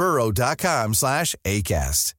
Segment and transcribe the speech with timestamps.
[0.00, 2.14] burrow.com slash ACAST.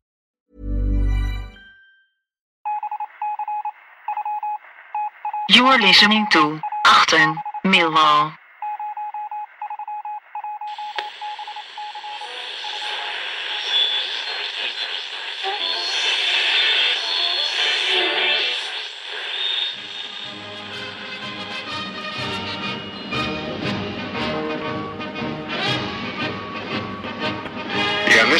[5.49, 8.40] You're listening to Achten Millwall.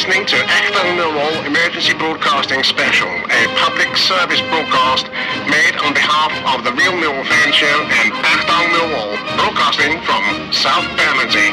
[0.02, 5.06] Listening to Acton Millwall Emergency Broadcasting Special, a public service broadcast
[5.46, 10.88] made on behalf of the Real Millwall Fan Show and Acton Millwall, broadcasting from South
[10.98, 11.52] Bermondsey.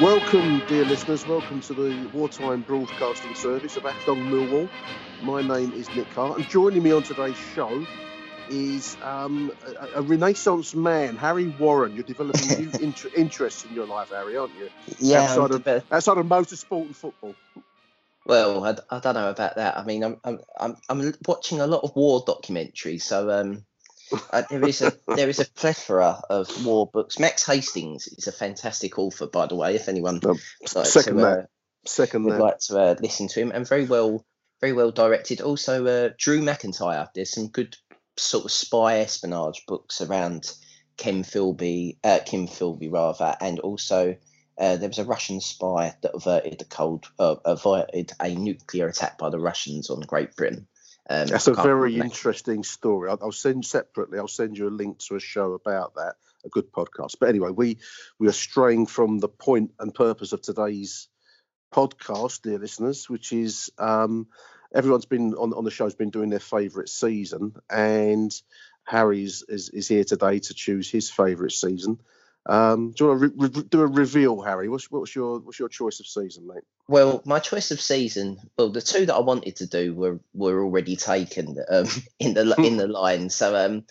[0.00, 1.26] Welcome, dear listeners.
[1.26, 4.68] Welcome to the wartime broadcasting service of Acton Millwall.
[5.24, 7.84] My name is Nick Hart, and joining me on today's show
[8.50, 11.94] is um, a, a Renaissance man, Harry Warren.
[11.94, 14.68] You're developing new inter- interests in your life, Harry, aren't you?
[14.98, 17.34] Yeah, outside of, deve- outside of motorsport and football.
[18.26, 19.78] well, I don't know about that.
[19.78, 23.64] I mean, I'm I'm I'm, I'm watching a lot of war documentaries, so um,
[24.32, 27.18] uh, there is a there is a plethora of war books.
[27.18, 29.74] Max Hastings is a fantastic author, by the way.
[29.74, 31.42] If anyone Um, would like second to, uh,
[31.86, 32.40] Second would that.
[32.42, 34.24] like to uh, listen to him, and very well
[34.60, 35.40] very well directed.
[35.40, 37.08] Also, uh, Drew McIntyre.
[37.14, 37.76] There's some good
[38.18, 40.52] sort of spy espionage books around
[40.96, 44.16] Ken Philby, uh, Kim Philby rather, and also
[44.58, 49.16] uh, there was a Russian spy that averted the cold, uh, averted a nuclear attack
[49.18, 50.66] by the Russians on Great Britain.
[51.08, 53.08] Um, That's a very remember- interesting story.
[53.08, 54.18] I'll, I'll send separately.
[54.18, 56.16] I'll send you a link to a show about that.
[56.44, 57.16] A good podcast.
[57.18, 57.78] But anyway, we
[58.18, 61.08] we are straying from the point and purpose of today's
[61.74, 64.28] podcast, dear listeners, which is um,
[64.74, 68.34] everyone's been on on the show's been doing their favourite season, and
[68.84, 71.98] Harry's is, is here today to choose his favourite season.
[72.46, 74.68] Um, do you want to re- re- do a reveal, Harry?
[74.68, 76.64] What's what's your what's your choice of season, mate?
[76.88, 80.62] Well, my choice of season, well, the two that I wanted to do were were
[80.64, 81.86] already taken um,
[82.18, 83.28] in the in the line.
[83.28, 83.84] So um,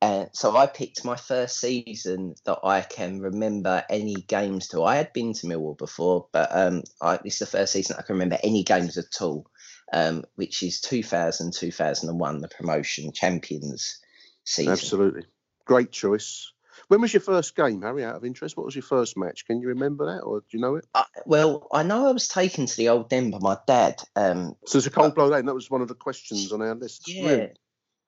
[0.00, 4.84] uh, so I picked my first season that I can remember any games to.
[4.84, 8.02] I had been to Millwall before, but um, I, this is the first season I
[8.02, 9.50] can remember any games at all,
[9.92, 13.98] um, which is 2000 2001, the promotion champions
[14.44, 14.72] season.
[14.72, 15.24] Absolutely,
[15.64, 16.52] great choice.
[16.88, 18.04] When was your first game, Harry?
[18.04, 19.44] Out of interest, what was your first match?
[19.46, 20.86] Can you remember that, or do you know it?
[20.94, 24.00] I, well, I know I was taken to the old den by my dad.
[24.16, 25.46] Um, So it's a cold blow then.
[25.46, 27.08] That was one of the questions on our list.
[27.08, 27.28] Yeah.
[27.28, 27.52] Really?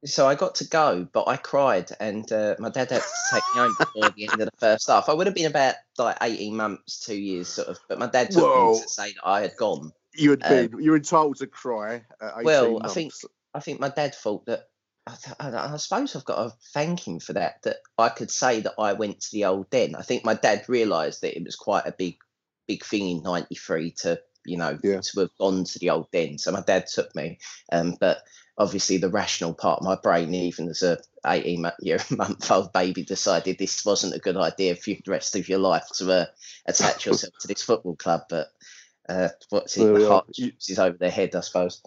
[0.06, 3.42] So I got to go, but I cried, and uh, my dad had to take
[3.54, 5.10] me home before the end of the first half.
[5.10, 7.78] I would have been about like eighteen months, two years, sort of.
[7.86, 8.72] But my dad took Whoa.
[8.72, 9.92] me to say that I had gone.
[10.14, 10.82] You had Um, been.
[10.82, 12.04] you were entitled to cry.
[12.20, 13.12] At 18 Well, I think-
[13.54, 14.68] I think my dad thought that.
[15.06, 17.62] I, th- I, suppose I've got to thank him for that.
[17.62, 19.96] That I could say that I went to the old den.
[19.96, 22.18] I think my dad realised that it was quite a big,
[22.68, 25.00] big thing in '93 to you know Yeah.
[25.00, 26.38] to have gone to the old den.
[26.38, 27.38] So my dad took me,
[27.72, 28.22] um, but
[28.58, 32.72] obviously the rational part of my brain, even as a 18 mo- year month old
[32.72, 36.26] baby, decided this wasn't a good idea for the rest of your life to uh,
[36.66, 38.22] attach yourself to this football club.
[38.28, 38.48] But
[39.10, 39.80] uh, what's it?
[39.92, 40.26] The heart
[40.68, 41.82] is over their head, I suppose.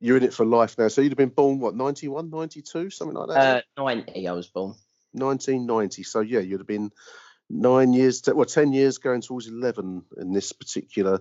[0.00, 0.88] You're in it for life now.
[0.88, 3.64] So you'd have been born what 91, 92, something like that.
[3.78, 4.74] Uh, 90, I was born.
[5.12, 6.02] 1990.
[6.04, 6.92] So yeah, you'd have been
[7.50, 11.20] nine years, well, ten years going towards eleven in this particular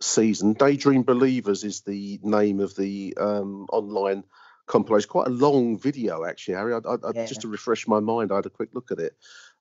[0.00, 0.54] season.
[0.54, 4.24] Daydream Believers is the name of the um, online
[4.66, 5.10] compilation.
[5.10, 6.72] Quite a long video, actually, Harry.
[6.74, 7.26] I, I, I- Yeah.
[7.26, 9.14] Just to refresh my mind, I had a quick look at it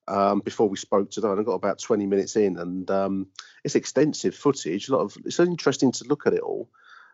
[0.09, 3.27] um, before we spoke today, and I got about 20 minutes in, and um,
[3.63, 4.89] it's extensive footage.
[4.89, 6.69] A lot of it's interesting to look at it all.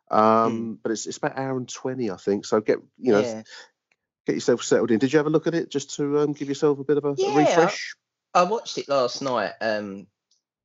[0.09, 2.45] Um, But it's it's about hour and 20, I think.
[2.45, 3.43] So get you know yeah.
[4.25, 4.99] get yourself settled in.
[4.99, 7.05] Did you have a look at it just to um, give yourself a bit of
[7.05, 7.95] a, a Yeah, refresh?
[8.33, 9.53] I watched it last night.
[9.61, 10.07] Um,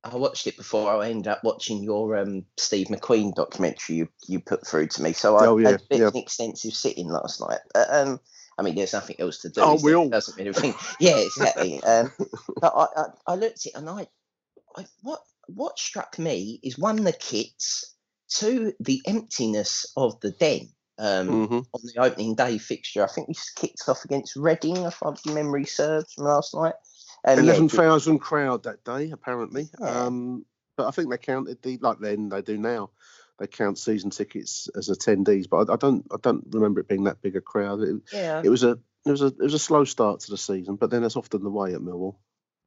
[0.03, 4.39] I watched it before I ended up watching your um, Steve McQueen documentary you, you
[4.39, 5.13] put through to me.
[5.13, 6.07] So I Oh, yeah, had a bit yeah.
[6.07, 7.59] of an extensive sitting last night.
[7.73, 8.19] But, um,
[8.61, 9.61] I mean, there's nothing else to do.
[9.61, 10.75] Oh, we all- doesn't really think.
[10.99, 11.81] Yeah, exactly.
[11.83, 12.11] um,
[12.61, 14.07] but I, I, I looked at it and I,
[14.77, 17.95] I, what what struck me is one the kits,
[18.29, 20.69] two the emptiness of the den.
[20.99, 23.03] Um, hmm on the opening day fixture.
[23.03, 26.75] I think we kicked off against Reading, if my memory serves from last night.
[27.25, 29.69] Um, yeah, Eleven it- crowd that day, apparently.
[29.79, 30.03] Yeah.
[30.05, 30.45] Um,
[30.77, 32.91] but I think they counted the like then they do now.
[33.41, 37.05] They count season tickets as attendees, but I, I don't I don't remember it being
[37.05, 37.81] that big a crowd.
[37.81, 40.37] It, yeah, it was a it was a it was a slow start to the
[40.37, 42.17] season, but then that's often the way at Millwall.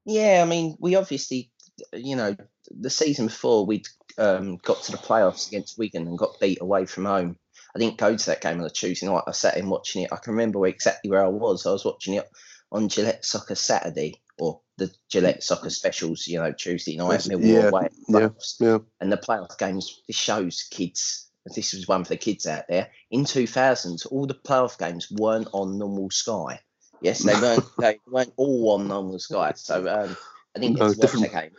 [0.04, 0.42] yeah.
[0.44, 1.52] I mean, we obviously,
[1.92, 2.34] you know,
[2.72, 3.86] the season before we'd
[4.18, 7.36] um, got to the playoffs against Wigan and got beat away from home.
[7.76, 9.22] I didn't go to that game on a Tuesday night.
[9.28, 10.12] I sat in watching it.
[10.12, 11.66] I can remember exactly where I was.
[11.66, 12.28] I was watching it
[12.72, 17.68] on Gillette Soccer Saturday or the Gillette Soccer specials, you know, Tuesday night, Millwall yeah,
[17.68, 17.88] away.
[18.08, 18.54] playoffs.
[18.60, 21.20] Yeah, and the playoff games this shows kids
[21.54, 25.46] this was one for the kids out there in 2000s all the playoff games weren't
[25.52, 26.58] on normal sky
[27.02, 30.16] yes they weren't they weren't all on normal sky so um
[30.56, 31.50] i didn't No, to different- game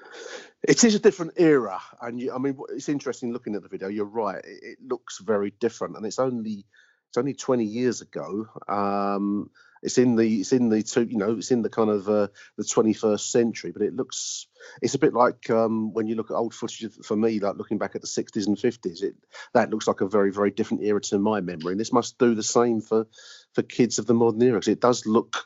[0.67, 3.87] it is a different era, and you, I mean it's interesting looking at the video.
[3.87, 6.65] You're right; it, it looks very different, and it's only
[7.09, 8.47] it's only 20 years ago.
[8.67, 9.51] Um,
[9.85, 12.27] it's in the it's in the two you know it's in the kind of uh,
[12.57, 14.47] the 21st century, but it looks
[14.81, 17.77] it's a bit like um, when you look at old footage for me, like looking
[17.77, 19.03] back at the 60s and 50s.
[19.03, 19.15] It
[19.53, 22.35] that looks like a very very different era to my memory, and this must do
[22.35, 23.07] the same for
[23.53, 25.45] for kids of the modern era 'cause it does look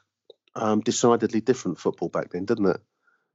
[0.56, 2.82] um, decidedly different football back then, doesn't it?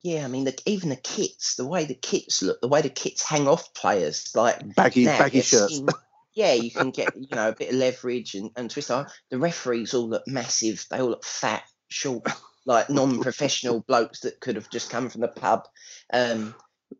[0.02, 2.90] yeah i mean the, even the kits the way the kits look the way the
[2.90, 5.76] kits hang off players like Baggy now, baggy shirts.
[5.76, 5.88] seeing-
[6.34, 8.88] yeah, you can get you know a bit of leverage and, and twist.
[8.88, 10.84] The referees all look massive.
[10.90, 12.26] They all look fat, short,
[12.66, 15.66] like non-professional blokes that could have just come from the pub.
[16.12, 16.54] Um,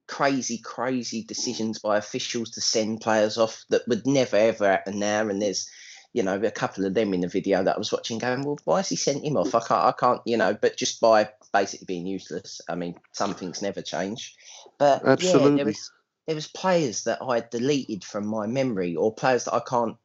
[0.08, 5.28] crazy, crazy decisions by officials to send players off that would never ever happen now.
[5.28, 5.68] And there's
[6.12, 8.58] you know a couple of them in the video that I was watching, going, well,
[8.64, 9.54] why has he sent him off?
[9.54, 10.56] I can't, I can't, you know.
[10.60, 12.60] But just by basically being useless.
[12.68, 14.36] I mean, some things never change.
[14.78, 15.56] But yeah, Absolutely.
[15.56, 15.90] there was
[16.26, 19.96] there was players that I had deleted from my memory, or players that I can't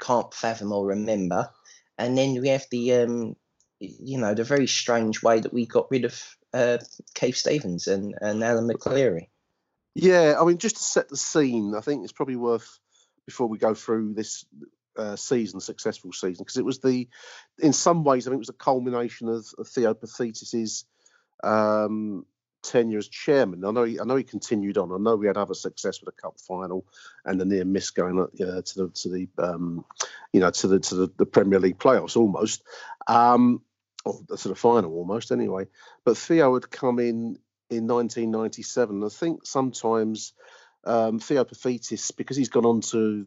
[0.00, 1.50] can't fathom or remember.
[1.98, 3.36] And then we have the um,
[3.82, 6.78] you know, the very strange way that we got rid of uh,
[7.14, 9.28] Keith Stevens and, and Alan McLeary.
[9.94, 12.78] Yeah, I mean, just to set the scene, I think it's probably worth
[13.26, 14.44] before we go through this
[14.96, 17.08] uh, season, successful season, because it was the,
[17.58, 20.84] in some ways, I think it was the culmination of, of Theo Paphitis's
[21.42, 22.24] um,
[22.62, 23.64] tenure as chairman.
[23.64, 24.92] I know, he, I know he continued on.
[24.92, 26.86] I know we had other success with the cup final
[27.24, 29.84] and the near miss going uh, to the to the um,
[30.32, 32.62] you know to the to the, the Premier League playoffs almost,
[33.06, 33.62] um,
[34.04, 35.66] or to the final almost anyway.
[36.04, 37.38] But Theo had come in
[37.70, 39.02] in 1997.
[39.02, 40.32] I think sometimes
[40.84, 43.26] um, Theo Paphitis, because he's gone on to,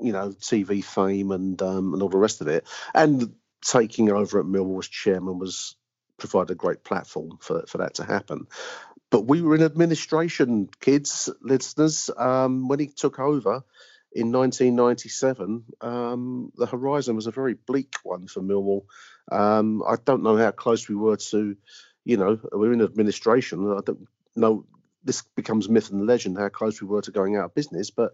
[0.00, 3.34] you know, TV fame and um, and all the rest of it, and
[3.64, 5.76] taking over at Millwall as chairman was
[6.16, 8.46] provided a great platform for for that to happen.
[9.10, 13.62] But we were in administration, kids, listeners, um, when he took over
[14.12, 15.64] in 1997.
[15.80, 18.84] Um, the horizon was a very bleak one for Millwall.
[19.30, 21.56] Um, I don't know how close we were to
[22.06, 23.70] you know, we're in administration.
[23.72, 24.64] I don't know.
[25.02, 28.12] This becomes myth and legend how close we were to going out of business, but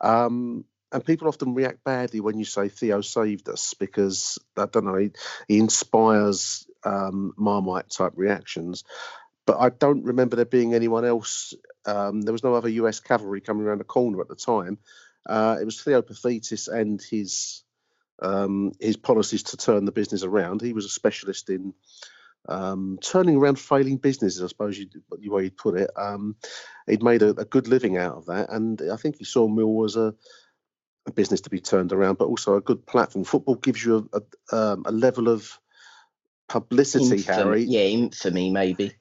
[0.00, 0.64] um,
[0.94, 4.94] and people often react badly when you say Theo saved us because I don't know.
[4.94, 5.10] He,
[5.48, 8.84] he inspires um, Marmite type reactions,
[9.44, 11.52] but I don't remember there being anyone else.
[11.84, 13.00] Um, there was no other U.S.
[13.00, 14.78] cavalry coming around the corner at the time.
[15.26, 17.64] Uh, it was Theo Paphitis and his
[18.22, 20.62] um, his policies to turn the business around.
[20.62, 21.74] He was a specialist in
[22.48, 25.90] um, turning around failing businesses, I suppose you, the way you'd put it.
[25.96, 26.36] Um,
[26.86, 29.84] he'd made a, a good living out of that, and I think he saw Mill
[29.84, 30.14] as a,
[31.06, 33.24] a business to be turned around, but also a good platform.
[33.24, 35.58] Football gives you a, a, um, a level of
[36.48, 37.64] publicity, Infam- Harry.
[37.64, 38.92] Yeah, infamy maybe.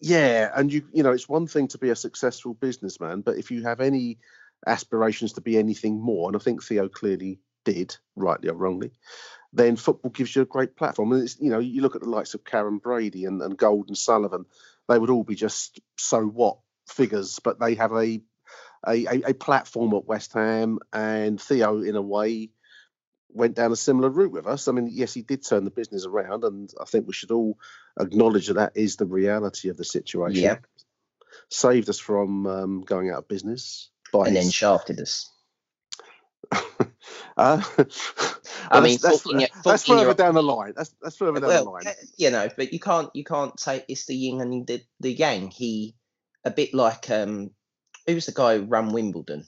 [0.00, 3.50] Yeah, and you you know it's one thing to be a successful businessman, but if
[3.50, 4.18] you have any
[4.66, 8.92] aspirations to be anything more, and I think Theo clearly did, rightly or wrongly,
[9.52, 11.12] then football gives you a great platform.
[11.12, 13.88] And it's you know you look at the likes of Karren Brady and, and Gold
[13.88, 14.46] and Sullivan,
[14.88, 18.22] they would all be just so what figures, but they have a
[18.86, 22.50] a, a, a platform at West Ham, and Theo in a way
[23.32, 24.66] went down a similar route with us.
[24.68, 27.58] I mean, yes, he did turn the business around, and I think we should all
[27.98, 30.42] acknowledge that that is the reality of the situation.
[30.42, 30.56] Yeah.
[31.50, 33.90] Saved us from um, going out of business.
[34.12, 35.30] By And then shafted us.
[36.52, 36.58] uh,
[37.36, 37.60] I
[38.72, 40.72] well, mean, that's, that's, talking it- that's further your- down the line.
[40.76, 41.86] That's that's further down the line.
[41.86, 45.12] uh, you know, but you can't you can't say it's the yin and the, the
[45.12, 45.50] yang.
[45.50, 45.94] He
[46.44, 47.50] a bit like um,
[48.06, 49.46] who was the guy who ran Wimbledon?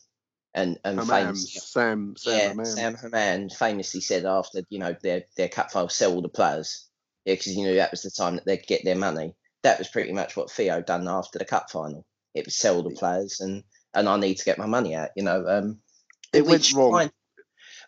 [0.54, 2.64] And and Sam, Sam, yeah.
[2.64, 6.86] Sam Hammam famously said after you know their their cup final, sell all the players,
[7.24, 9.34] yeah, because you knew that was the time that they'd get their money.
[9.62, 12.04] That was pretty much what Theo done after the cup final.
[12.34, 13.62] It was sell the players and
[13.94, 15.10] and I need to get my money out.
[15.16, 15.78] You know, um,
[16.34, 16.92] It went wrong.
[16.92, 17.12] kind-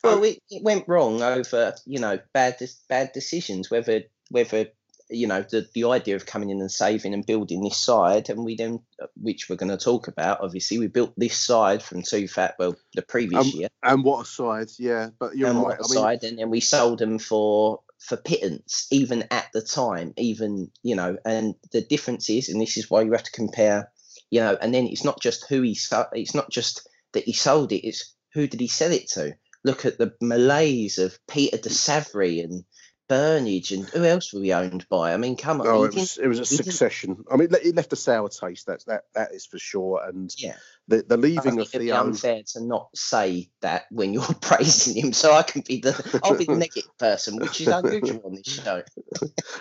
[0.03, 2.57] well, it, it went wrong over you know bad
[2.89, 3.71] bad decisions.
[3.71, 4.69] Whether whether
[5.11, 8.45] you know the the idea of coming in and saving and building this side, and
[8.45, 8.81] we then
[9.17, 10.41] which we're going to talk about.
[10.41, 14.23] Obviously, we built this side from two fat well the previous Um, year And what
[14.23, 15.11] a side, yeah.
[15.19, 15.65] But you're and right.
[15.65, 19.63] what I mean, side, and then we sold them for for pittance, even at the
[19.63, 21.17] time, even you know.
[21.25, 23.91] And the difference is, and this is why you have to compare,
[24.31, 24.57] you know.
[24.61, 26.07] And then it's not just who he sold.
[26.13, 27.87] It's not just that he sold it.
[27.87, 29.37] It's who did he sell it to?
[29.65, 32.65] Look at the malaise of Peter de Savary and
[33.09, 35.13] Burnige, and who else were we owned by?
[35.13, 37.25] I mean, come on, Oh, it was it was a succession.
[37.31, 38.67] I mean, it left a sour taste.
[38.67, 40.03] That's that that is for sure.
[40.07, 40.57] And yeah.
[40.89, 42.01] the the leaving of Theo.
[42.01, 46.37] unfair to not say that when you're praising him, so I can be the I'll
[46.39, 48.83] be the negative person, which is unusual on this show.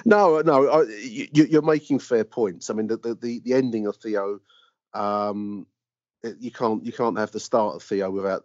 [0.05, 2.69] No, no, I, you, you're making fair points.
[2.69, 4.39] I mean, the the, the, the ending of Theo,
[4.93, 5.65] um,
[6.39, 8.43] you can't you can't have the start of Theo without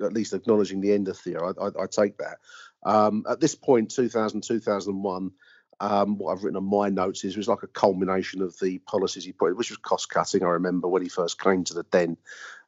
[0.00, 1.52] at least acknowledging the end of Theo.
[1.58, 2.38] I, I, I take that.
[2.86, 5.32] Um, at this point, 2000, 2001,
[5.80, 8.78] um, what I've written on my notes is it was like a culmination of the
[8.78, 10.42] policies he put, which was cost cutting.
[10.42, 12.16] I remember when he first came to the den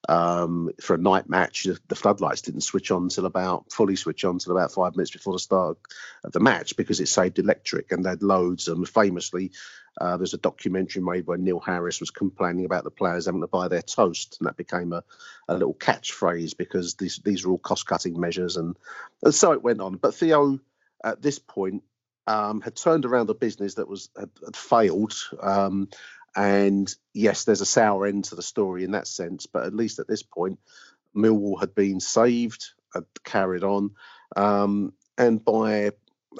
[0.08, 4.36] um, for a night match, the, floodlights didn't switch on until about fully switch on
[4.36, 5.76] until about five minutes before the start
[6.24, 8.68] of the match because it saved electric and they had loads.
[8.68, 9.50] And famously,
[10.00, 13.48] uh, there's a documentary made where Neil Harris was complaining about the players having to
[13.48, 15.02] buy their toast, and that became a,
[15.48, 18.76] a little catchphrase because these these are all cost cutting measures, and,
[19.24, 19.96] and so it went on.
[19.96, 20.60] But Theo,
[21.02, 21.82] at this point,
[22.28, 25.14] um, had turned around a business that was had, had failed.
[25.40, 25.88] Um,
[26.38, 29.98] and yes, there's a sour end to the story in that sense, but at least
[29.98, 30.60] at this point,
[31.16, 32.64] Millwall had been saved,
[32.94, 33.90] had carried on,
[34.36, 35.92] um, and by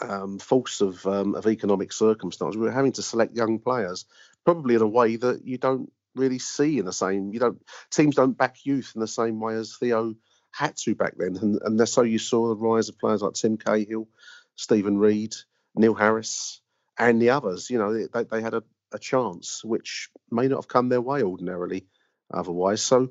[0.02, 4.06] um, force of um, of economic circumstance, we were having to select young players,
[4.44, 7.32] probably in a way that you don't really see in the same.
[7.32, 10.14] You don't teams don't back youth in the same way as Theo
[10.52, 13.34] had to back then, and and that's so you saw the rise of players like
[13.34, 14.08] Tim Cahill,
[14.56, 15.34] Stephen Reed,
[15.74, 16.60] Neil Harris,
[16.98, 17.68] and the others.
[17.70, 21.22] You know, they, they had a, a chance which may not have come their way
[21.22, 21.86] ordinarily,
[22.32, 22.82] otherwise.
[22.82, 23.10] So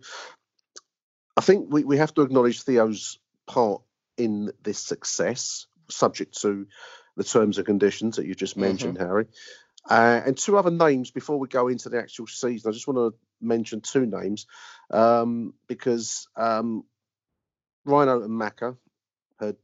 [1.36, 3.82] I think we, we have to acknowledge Theo's part
[4.18, 6.68] in this success, subject to
[7.16, 9.26] the terms and conditions that you just mentioned, Harry.
[9.90, 12.70] Uh, and two other names before we go into the actual season.
[12.70, 14.46] I just want to mention two names
[14.92, 16.84] um, because um,
[17.86, 18.76] Rhino and Macca
[19.40, 19.56] had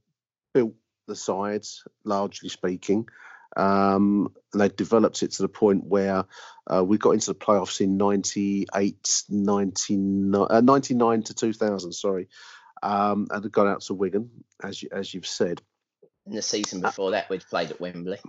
[0.53, 0.75] built
[1.07, 3.07] the sides, largely speaking.
[3.55, 6.25] Um, and they developed it to the point where
[6.67, 12.29] uh, we got into the playoffs in 98, 99, uh, 99 to 2000, sorry.
[12.81, 14.29] Um, and gone out to Wigan,
[14.61, 15.61] as you, as you've said.
[16.25, 18.19] And the season before that, we'd played at Wembley.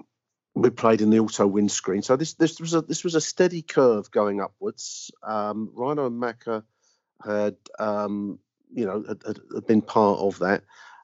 [0.55, 2.03] we played in the auto windscreen.
[2.03, 5.11] So this this was a this was a steady curve going upwards.
[5.23, 6.63] Um, Rhino and Macca
[7.25, 8.39] had um,
[8.73, 10.63] you know had, had, had been part of that,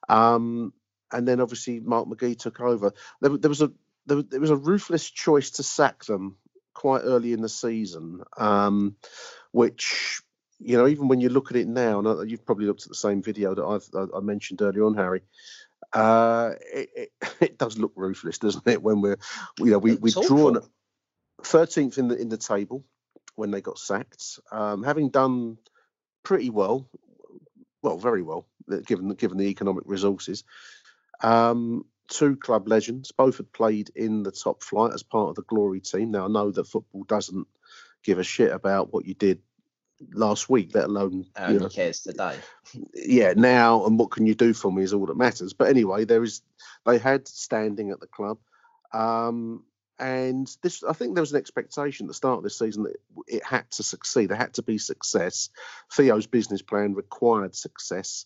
[0.08, 0.72] um,
[1.12, 2.92] and then obviously Mark McGhee took over.
[3.20, 3.72] There, there was a
[4.06, 6.36] there, was- there was a ruthless choice to sack them
[6.74, 8.96] quite early in the season, um,
[9.52, 10.20] which
[10.58, 12.94] you know even when you look at it now, and you've probably looked at the
[12.94, 15.22] same video that I've I I mentioned earlier on, Harry.
[15.92, 18.82] Uh, it, it, it does look ruthless, doesn't it?
[18.82, 19.18] When we're,
[19.58, 20.60] you know, we we've drawn
[21.42, 22.84] thirteenth in the in the table
[23.36, 25.56] when they got sacked, um, having done
[26.22, 26.86] pretty well,
[27.82, 28.46] well, very well,
[28.86, 30.44] given the given the economic resources.
[31.22, 35.42] Um, two club legends, both had played in the top flight as part of the
[35.42, 36.10] glory team.
[36.10, 37.46] Now I know that football doesn't
[38.02, 39.40] give a shit about what you did
[40.12, 42.36] last week, let alone you know, cares today.
[42.94, 45.52] yeah, now and what can you do for me is all that matters.
[45.52, 46.42] But anyway, there is
[46.84, 48.38] they had standing at the club.
[48.92, 49.64] Um,
[49.98, 52.96] and this, I think there was an expectation at the start of this season that
[53.28, 54.30] it had to succeed.
[54.30, 55.50] There had to be success.
[55.92, 58.24] Theo's business plan required success,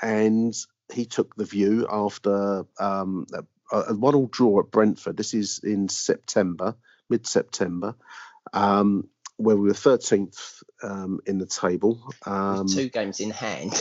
[0.00, 0.54] and
[0.92, 3.44] he took the view after um, a,
[3.76, 5.16] a one-all draw at Brentford.
[5.16, 6.76] This is in September,
[7.08, 7.94] mid-September,
[8.52, 12.02] um, where we were 13th um, in the table.
[12.26, 13.72] Um, two games in hand.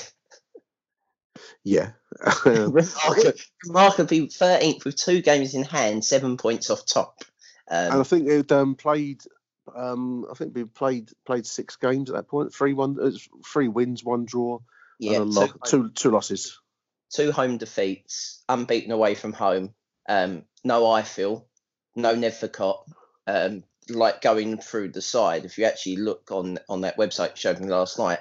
[1.64, 1.92] yeah,
[2.46, 3.34] Remarkably,
[3.66, 7.24] remarkably 13th with two games in hand, seven points off top.
[7.68, 9.22] and I Um, think they'd um, played.
[9.76, 12.54] Um, I think we played played six games at that point.
[12.54, 13.12] Three one, uh,
[13.46, 14.60] three wins, one draw,
[14.98, 16.60] yeah, and a two, two two losses.
[17.12, 19.74] Two home defeats, unbeaten away from home.
[20.08, 21.46] Um, no Ifill,
[21.96, 22.84] no Nethercott.
[23.28, 27.60] Um, like going through the side, if you actually look on on that website showed
[27.60, 28.20] me last night,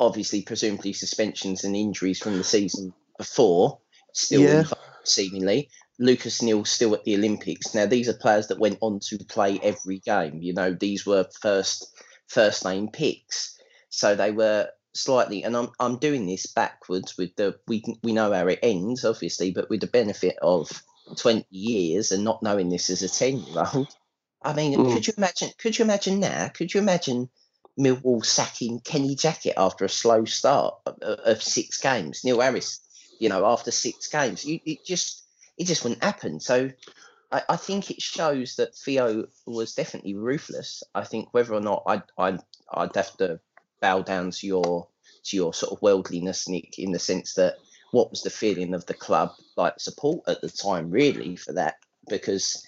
[0.00, 3.80] obviously presumably suspensions and injuries from the season before
[4.12, 4.60] still Yeah.
[4.60, 5.70] involved, seemingly.
[5.98, 7.74] Lucas Neill still at the Olympics.
[7.74, 10.40] Now these are players that went on to play every game.
[10.40, 11.92] You know, these were first
[12.28, 15.44] first name picks, so they were slightly.
[15.44, 19.50] And I'm I'm doing this backwards with the we we know how it ends, obviously,
[19.52, 20.70] but with the benefit of
[21.16, 23.88] 20 years and not knowing this as a 10 year old.
[24.42, 24.92] I mean, Mm.
[24.92, 25.50] could you imagine?
[25.58, 26.48] Could you imagine now?
[26.48, 27.28] Could you imagine
[27.78, 32.24] Millwall sacking Kenny Jackett after a slow start of, of six games?
[32.24, 32.80] Neil Harris,
[33.18, 35.24] you know, after six games, you, it just
[35.56, 36.38] it just wouldn't happen.
[36.40, 36.70] So
[37.32, 40.82] I, I think it shows that Theo was definitely ruthless.
[40.94, 42.40] I think whether or not I'd I'd,
[42.72, 43.40] I'd have to
[43.80, 44.88] bow down to your
[45.24, 47.56] to your sort of worldliness, Nick, in the sense that
[47.90, 51.76] what was the feeling of the club like support at the time, really, for that?
[52.08, 52.66] Because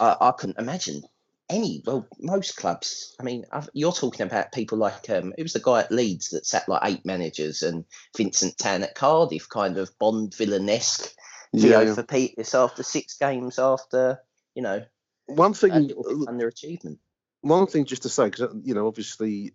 [0.00, 1.02] I, I couldn't imagine
[1.50, 1.82] any.
[1.86, 3.14] Well, most clubs.
[3.20, 6.30] I mean, I've, you're talking about people like um, it was the guy at Leeds
[6.30, 7.84] that sat like eight managers, and
[8.16, 11.10] Vincent Tan at Cardiff, kind of Bond villain-esque.
[11.56, 11.94] Theo Yeah.
[11.94, 14.18] for Peters after six games after
[14.56, 14.82] you know
[15.26, 16.98] One thing, underachievement.
[17.42, 19.54] one thing just to say, because you know, obviously,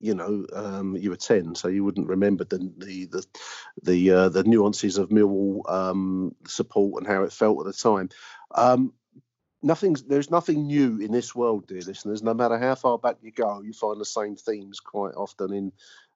[0.00, 3.26] you know, um, you were ten, so you wouldn't remember the the the
[3.82, 8.10] the, uh, the nuances of Millwall um, support and how it felt at the time.
[8.54, 8.92] Um,
[9.62, 12.22] nothing's there's nothing new in this world, dear listeners.
[12.22, 15.72] No matter how far back you go, you find the same themes quite often in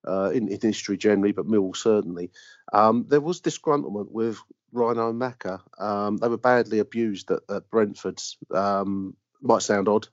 [0.07, 2.31] uh, in, in history generally, but Millwall certainly.
[2.73, 4.39] Um, there was disgruntlement with
[4.73, 5.61] Rhino Macca.
[5.79, 8.21] Um, they were badly abused at, at Brentford.
[8.55, 10.09] Um, might sound odd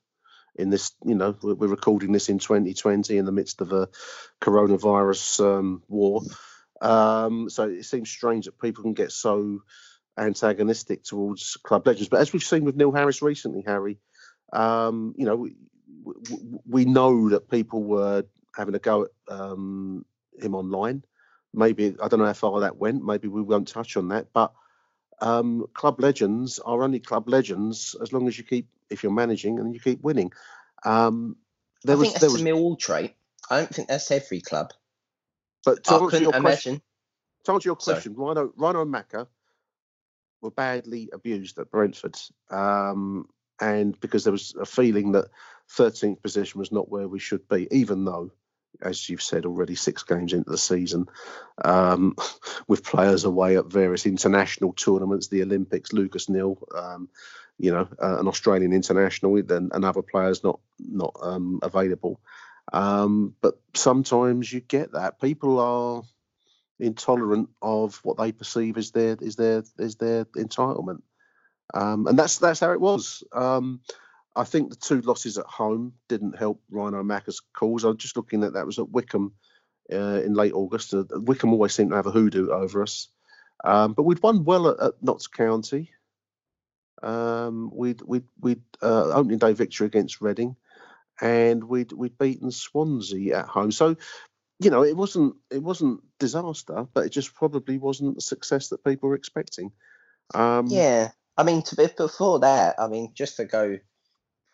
[0.57, 3.89] in this, you know, we're, recording this in 2020 in the midst of a
[4.41, 6.21] coronavirus um, war.
[6.81, 9.61] Um, so it seems strange that people can get so
[10.17, 12.09] antagonistic towards club legends.
[12.09, 13.99] But as we've seen with Neil Harris recently, Harry,
[14.53, 15.55] um, you know, we,
[16.03, 16.15] we,
[16.67, 18.23] we know that people were
[18.55, 20.05] having a go at um,
[20.39, 21.03] him online.
[21.53, 23.03] Maybe I don't know how far that went.
[23.03, 24.27] Maybe we won't touch on that.
[24.33, 24.51] But
[25.21, 29.59] um, club legends are only club legends as long as you keep, if you're managing
[29.59, 30.31] and you keep winning.
[30.83, 31.35] Um,
[31.83, 33.15] there I was, think that's there was, a Millwall trait.
[33.49, 34.71] I don't think that's every club.
[35.63, 36.81] but to I answer your question,
[37.45, 37.95] to answer your Sorry.
[37.95, 39.27] question, Rhino, Rhino and Macca
[40.41, 42.17] were badly abused at Brentford,
[42.49, 43.27] um,
[43.61, 45.29] and because there was a feeling that
[45.75, 48.31] 13th position was not where we should be, even though,
[48.81, 51.05] as you've said already, six games into the season,
[51.63, 52.15] um,
[52.67, 57.09] with players away at various international tournaments, the Olympics, Lucas Neill, um,
[57.57, 62.19] you know, uh, an Australian international, then and other players not not um, available.
[62.73, 66.03] Um, but sometimes you get that people are
[66.79, 71.01] intolerant of what they perceive as their is their is their entitlement,
[71.73, 73.23] um, and that's that's how it was.
[73.31, 73.81] Um,
[74.35, 77.83] I think the two losses at home didn't help Rhino Macca's cause.
[77.83, 79.33] I was just looking at that was at Wycombe
[79.91, 80.93] uh, in late August.
[80.93, 83.07] Uh, Wycombe always seemed to have a hoodoo over us,
[83.63, 85.91] um, but we'd won well at, at Notts County.
[87.01, 90.55] Um, we'd we'd we'd uh, opening day victory against Reading,
[91.21, 93.71] and we'd we'd beaten Swansea at home.
[93.71, 93.95] So
[94.59, 98.83] you know, it wasn't it wasn't disaster, but it just probably wasn't the success that
[98.83, 99.71] people were expecting.
[100.33, 103.77] Um, Yeah, I mean, to be before that, I mean, just to go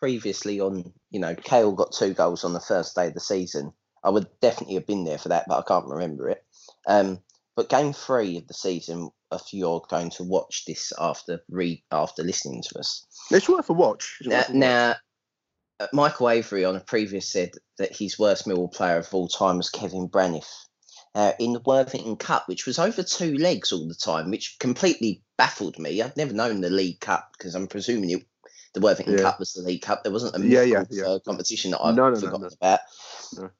[0.00, 3.72] previously on, you know, Kale got two goals on the first day of the season.
[4.02, 6.44] I would definitely have been there for that, but I can't remember it.
[6.86, 7.20] Um,
[7.56, 12.22] but game three of the season, if you're going to watch this after re after
[12.22, 14.18] listening to us, it's worth a watch.
[14.22, 14.60] Now, worth a watch.
[14.60, 14.94] now
[15.80, 19.56] uh, Michael Avery on a previous said that his worst Millwall player of all time
[19.56, 20.48] was Kevin Braniff.
[21.16, 25.22] Uh, in the Worthington Cup, which was over two legs all the time, which completely
[25.38, 26.02] baffled me.
[26.02, 28.26] I'd never known the League Cup because I'm presuming it,
[28.74, 29.22] the Worthington Yeah.
[29.22, 30.02] Cup was the League Cup.
[30.02, 31.04] There wasn't a Yeah, yeah, yeah.
[31.04, 32.48] uh, competition that I've No, no, forgotten no.
[32.60, 32.80] about.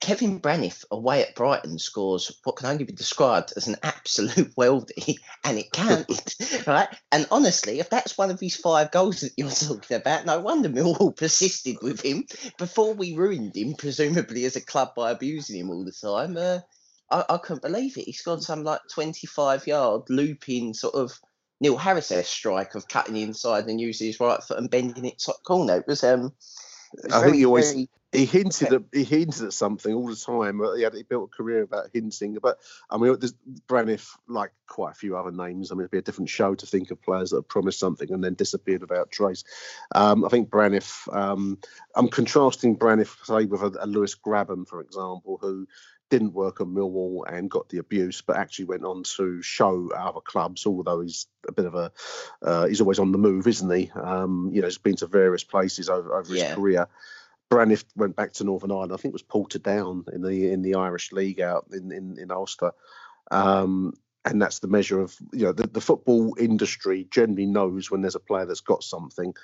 [0.00, 5.16] Kevin Braniff away at Brighton scores what can only be described as an absolute weldy,
[5.44, 6.34] and it counted,
[6.66, 6.88] right?
[7.10, 10.68] And honestly, if that's one of his five goals that you're talking about, no wonder
[10.68, 12.24] Millwall persisted with him
[12.58, 16.36] before we ruined him, presumably as a club by abusing him all the time.
[16.36, 16.58] Uh,
[17.10, 18.04] I, I couldn't believe it.
[18.04, 21.18] He scored some like 25 yard looping sort of
[21.60, 25.18] Neil Harris strike of cutting the inside and using his right foot and bending it
[25.18, 25.78] top corner.
[25.78, 26.32] It was um.
[26.94, 30.06] it was I think he always- very- he hinted at he hinted at something all
[30.06, 30.62] the time.
[30.76, 32.38] He had he built a career about hinting.
[32.40, 33.34] But I mean, there's
[33.66, 35.72] Braniff, like quite a few other names.
[35.72, 38.12] I mean, it'd be a different show to think of players that have promised something
[38.12, 39.42] and then disappeared without trace.
[39.96, 41.12] Um, I think Braniff.
[41.12, 41.58] Um,
[41.96, 45.66] I'm contrasting Braniff, say, with a, a Lewis Grabban, for example, who
[46.10, 50.20] didn't work at Millwall and got the abuse, but actually went on to show other
[50.20, 50.66] clubs.
[50.66, 51.92] Although he's a bit of a,
[52.42, 53.90] uh, he's always on the move, isn't he?
[53.94, 56.46] Um, you know, he's been to various places over, over Yeah.
[56.46, 56.86] his career.
[57.50, 58.92] Braniff went back to Northern Ireland.
[58.92, 62.30] I think it was Portadown in the in the Irish League out in in, in
[62.30, 62.72] Ulster.
[63.30, 68.00] Um, and that's the measure of you know the, the football industry generally knows when
[68.00, 69.34] there's a player that's got something.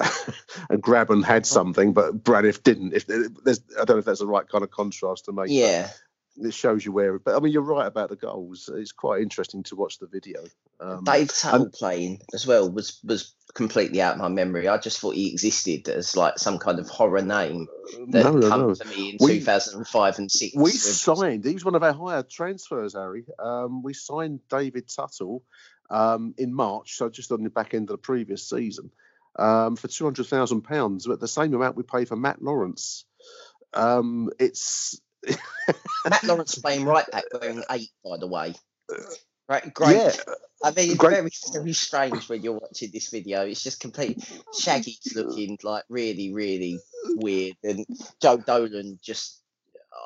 [0.70, 2.94] and Grabban had something, but Braniff didn't.
[2.94, 5.46] If there's, I don't know if that's the right kind of contrast to make.
[5.48, 5.90] Yeah,
[6.36, 7.18] it shows you where.
[7.18, 8.70] But I mean, you're right about the goals.
[8.72, 10.44] It's quite interesting to watch the video.
[10.80, 14.68] Um, Dave Tuttle playing as well was was completely out of my memory.
[14.68, 17.66] I just thought he existed as like some kind of horror name
[18.08, 18.74] that no, no, come no.
[18.74, 20.54] to me in We- 2005 and six.
[20.56, 21.44] We signed.
[21.44, 23.24] He was one of our higher transfers, Harry.
[23.38, 25.42] Um, we signed David Tuttle
[25.90, 28.90] um, in March, so just on the back end of the previous season,
[29.36, 33.04] um, for two hundred thousand pounds, but the same amount we pay for Matt Lawrence.
[33.72, 35.00] Um, it's
[36.08, 38.54] Matt Lawrence playing right back wearing eight, by the way.
[39.48, 39.96] Right, great.
[39.96, 40.12] yeah,
[40.62, 41.10] I mean, it's Great.
[41.16, 43.42] very, very strange when you're watching this video.
[43.46, 44.22] It's just complete.
[44.58, 47.86] Shaggy's looking like really, really weird, and
[48.20, 49.38] Joe Dolan just.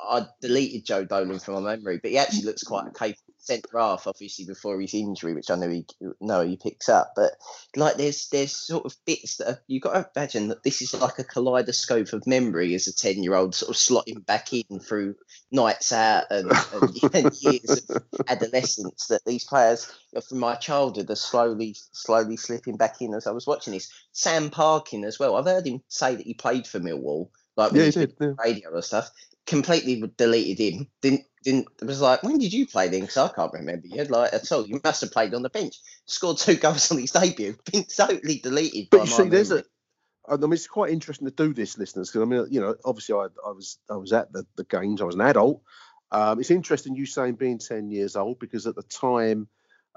[0.09, 3.79] I deleted Joe Dolan from my memory, but he actually looks quite a capable centre
[3.79, 5.87] half, obviously before his injury, which I know he
[6.21, 7.13] know he picks up.
[7.15, 7.33] But
[7.77, 11.19] like, there's there's sort of bits that you've got to imagine that this is like
[11.19, 15.15] a kaleidoscope of memory as a ten year old, sort of slotting back in through
[15.51, 20.55] nights out and, and, and years of adolescence that these players you know, from my
[20.55, 23.93] childhood are slowly slowly slipping back in as I was watching this.
[24.13, 25.37] Sam Parkin as well.
[25.37, 28.15] I've heard him say that he played for Millwall, like yeah, he did.
[28.21, 28.33] Yeah.
[28.39, 29.11] radio and stuff.
[29.47, 30.87] Completely deleted him.
[31.03, 33.03] Didn't didn't it was like, when did you play then?
[33.03, 34.67] Because I can't remember you like at all.
[34.67, 35.77] You must have played on the bench.
[36.07, 37.57] Scored two goals on his debut.
[37.73, 38.89] Been totally deleted.
[38.91, 39.65] But by you my see, there's memory.
[40.29, 40.35] a.
[40.35, 43.15] I mean, it's quite interesting to do this, listeners, because I mean, you know, obviously,
[43.15, 45.03] I, I was I was at the, the games.
[45.03, 45.61] I was an adult.
[46.11, 49.49] Um, it's interesting you saying being ten years old because at the time,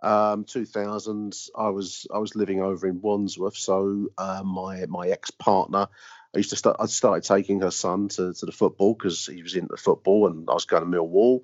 [0.04, 3.56] um, 2000, I was I was living over in Wandsworth.
[3.56, 5.88] So uh, my my ex partner,
[6.34, 6.78] I used to start.
[6.80, 10.50] I started taking her son to, to the football because he was into football, and
[10.50, 11.42] I was going to Millwall,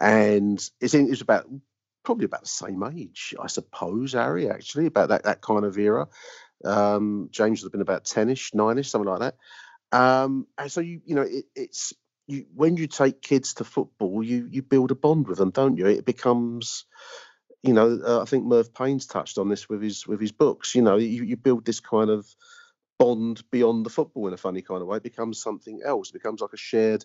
[0.00, 1.46] and it's in, it was about
[2.04, 4.50] probably about the same age, I suppose, Harry.
[4.50, 6.08] Actually, about that that kind of era.
[6.64, 9.36] Um, James would have been about ten-ish, nine-ish, something like that.
[9.96, 11.92] Um, and so you you know it, it's
[12.26, 15.76] you when you take kids to football, you you build a bond with them, don't
[15.76, 15.86] you?
[15.86, 16.86] It becomes
[17.62, 20.74] you know, uh, I think Merv Payne's touched on this with his with his books.
[20.74, 22.26] You know, you, you build this kind of
[23.02, 24.98] bond beyond the football in a funny kind of way.
[24.98, 26.10] It becomes something else.
[26.10, 27.04] It becomes like a shared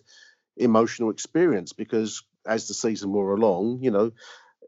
[0.56, 4.12] emotional experience because as the season wore along, you know,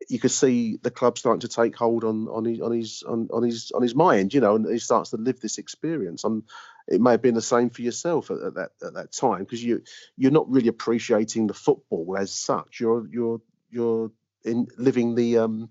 [0.09, 3.29] you could see the club starting to take hold on on his on his on,
[3.33, 6.25] on his on his mind, you know, and he starts to live this experience.
[6.25, 6.43] And
[6.89, 9.63] it may have been the same for yourself at, at that at that time because
[9.63, 9.83] you
[10.17, 12.81] you're not really appreciating the football as such.
[12.81, 13.41] You're you're
[13.71, 14.11] you're
[14.45, 15.71] in living the um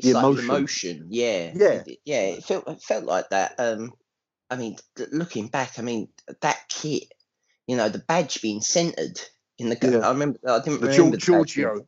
[0.00, 0.44] the like emotion.
[0.44, 1.06] emotion.
[1.08, 1.52] Yeah.
[1.54, 1.82] Yeah.
[2.04, 2.20] Yeah.
[2.20, 3.54] It felt it felt like that.
[3.58, 3.94] Um
[4.50, 4.76] I mean,
[5.12, 6.08] looking back, I mean,
[6.40, 7.04] that kit,
[7.66, 9.20] you know, the badge being centered
[9.58, 10.06] in the Yeah.
[10.06, 11.86] I remember I didn't the remember Gior- the Giorgio.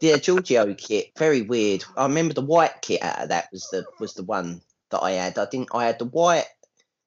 [0.00, 1.84] Yeah, Giorgio kit, very weird.
[1.96, 5.12] I remember the white kit out of that was the was the one that I
[5.12, 5.38] had.
[5.38, 6.46] I didn't I had the white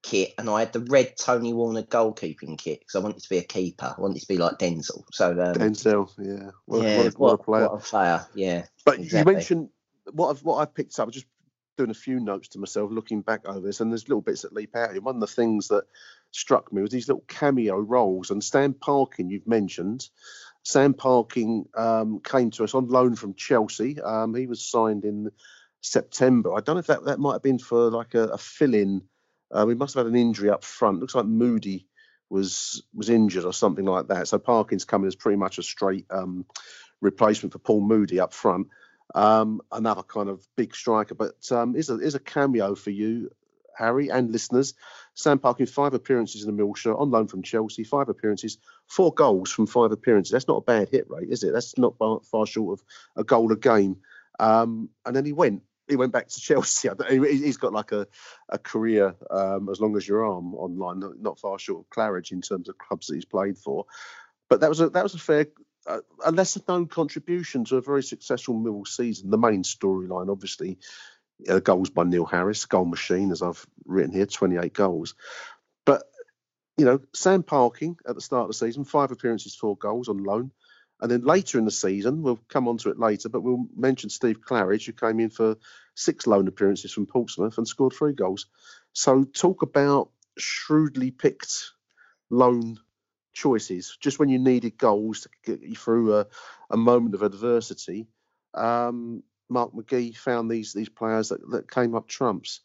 [0.03, 3.37] kit and I had the red Tony Warner goalkeeping kit because I wanted to be
[3.39, 3.93] a keeper.
[3.97, 5.03] I wanted to be like Denzel.
[5.11, 7.69] So um, Denzel, yeah, what, yeah, what, a, what a player.
[7.69, 8.25] What a player.
[8.35, 8.65] Yeah.
[8.85, 9.19] But Exactly.
[9.19, 9.69] you mentioned
[10.11, 11.11] what I've what I picked up.
[11.11, 11.25] Just
[11.77, 14.53] doing a few notes to myself, looking back over this, and there's little bits that
[14.53, 14.91] leap out.
[14.91, 15.01] here.
[15.01, 15.85] One of the things that
[16.31, 18.31] struck me was these little cameo roles.
[18.31, 20.09] And Stan Parkin, you've mentioned.
[20.63, 24.01] Sam Parkin um, came to us on loan from Chelsea.
[24.01, 25.31] Um, he was signed in
[25.81, 26.53] September.
[26.53, 29.01] I don't know if that, that might have been for like a, a fill-in.
[29.51, 30.99] Uh, we must have had an injury up front.
[30.99, 31.87] Looks like Moody
[32.29, 34.27] was was injured or something like that.
[34.27, 36.45] So Parkin's coming as pretty much a straight um,
[36.99, 38.67] replacement for Paul Moody up front.
[39.13, 43.29] Um, another kind of big striker, but um, is a is a cameo for you,
[43.77, 44.73] Harry, and listeners.
[45.13, 49.13] Sam Parkin, five appearances in the Mill shirt on loan from Chelsea, five appearances, four
[49.13, 50.31] goals from five appearances.
[50.31, 51.53] That's not a bad hit rate, is it?
[51.53, 53.97] That's not far, far short of a goal a game.
[54.39, 55.63] Um, and then he went.
[55.87, 56.89] He went back to Chelsea.
[57.09, 58.07] He- He's got like a,
[58.49, 62.31] a career um, as long as your arm online, not- not far short of Claridge
[62.31, 63.85] in terms of clubs that he's played for.
[64.49, 65.45] But that was a that was a fair,
[65.87, 69.29] a lesser known contribution to a very successful Millwall season.
[69.29, 70.79] The main storyline, obviously,
[71.47, 75.15] uh, goals by Neil Harris, goal machine, as I've written here, 28 goals.
[75.85, 76.03] But
[76.77, 80.23] you know, Sam Parkin at the start of the season, five appearances, four goals on
[80.23, 80.51] loan.
[81.01, 84.09] And then later in the season, we'll come on to it later, but we'll mention
[84.09, 85.57] Steve Claridge, who came in for
[85.93, 88.47] six loan appearances from Portsmouth and scored three goals.
[88.93, 91.71] So talk about shrewdly picked
[92.29, 92.79] loan
[93.35, 93.97] choices.
[94.01, 96.25] Just when you needed goals to get you through a,
[96.71, 98.07] a moment of adversity,
[98.55, 102.61] um, Mark McGhee found these these players that, that came up trumps.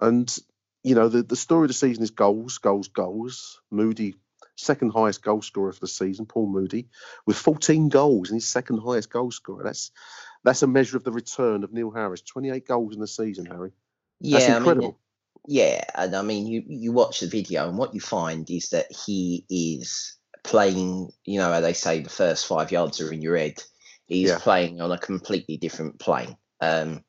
[0.00, 0.36] And
[0.82, 3.60] you know the the story of the season is goals, goals, goals.
[3.70, 4.16] Moody
[4.56, 6.88] second highest goal scorer for the season, Paul Moody,
[7.26, 9.64] with 14 goals and his second highest goal scorer.
[9.64, 9.90] That's
[10.42, 12.22] that's a measure of the return of Neil Harris.
[12.22, 13.72] 28 goals in the season, Harry.
[14.20, 14.86] Yeah, That's incredible.
[14.86, 14.96] I mean,
[15.46, 18.86] yeah, and I mean, you you watch the video, and what you find is that
[18.90, 21.10] he is playing.
[21.24, 23.62] You know, they say the first five yards are in your head.
[24.06, 24.38] He's Yeah.
[24.38, 26.36] playing on a completely different plane.
[26.60, 27.04] Um,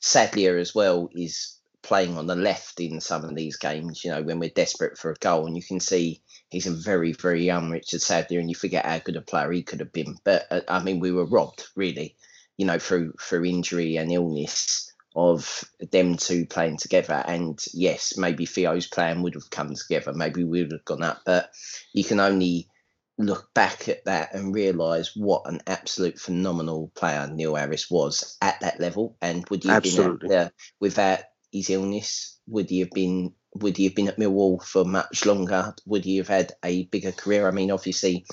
[0.00, 4.04] Sadlier as well is playing on the left in some of these games.
[4.04, 7.12] You know, when we're desperate for a goal, and you can see he's a very
[7.12, 10.16] very young Richard Sadlier, and you forget how good a player he could have been.
[10.24, 12.16] But uh, I mean, we were robbed really.
[12.56, 17.24] You know, through through injury and illness of them two playing together.
[17.26, 20.12] And yes, maybe Theo's plan would have come together.
[20.12, 21.22] Maybe we would have gone up.
[21.24, 21.50] But
[21.92, 22.68] you can only
[23.18, 28.60] look back at that and realise what an absolute phenomenal player Neil Harris was at
[28.60, 29.16] that level.
[29.22, 30.28] And would he have Absolutely.
[30.28, 32.38] been there without his illness?
[32.46, 33.32] Would he have been?
[33.54, 35.74] Would he have been at Millwall for much longer?
[35.86, 37.48] Would he have had a bigger career?
[37.48, 38.26] I mean, obviously,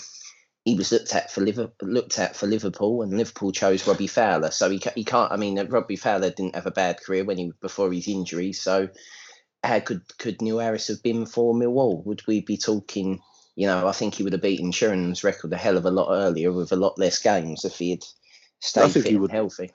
[0.66, 4.52] he was looked at for Liverpool, looked at for Liverpool, and Liverpool chose Robbie Fowler.
[4.52, 5.32] So he, he can't.
[5.32, 8.54] I mean, Robbie Fowler didn't have a bad career when he before his injury.
[8.54, 8.90] So
[9.64, 12.06] how could could Neil Harris have been for Millwall?
[12.06, 13.20] Would we be talking?
[13.56, 16.12] You know, I think he would have beaten Sheeran's record a hell of a lot
[16.12, 18.04] earlier with a lot less games if he had
[18.60, 19.72] stayed fit he and healthy.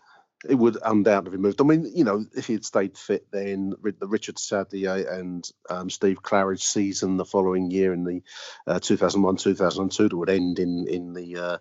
[0.48, 1.60] It would undoubtedly have moved.
[1.60, 5.90] I mean, you know, if he had stayed fit, then the Richard Sadlier and um,
[5.90, 8.22] Steve Claridge season the following year in the
[8.66, 11.58] uh, 2001-2002 that would end in in the uh,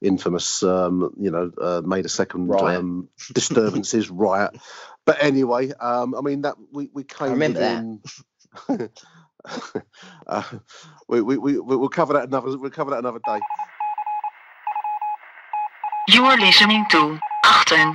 [0.00, 2.78] infamous, um, you know, uh, May the second Riot.
[2.78, 4.56] um, disturbances riot.
[5.04, 7.84] But anyway, um, I mean that we we came remember that.
[8.68, 8.90] within.
[10.28, 10.42] uh,
[11.08, 13.40] we, we, we, we'll cover that another we'll cover that another day.
[16.08, 17.94] You are listening to Achten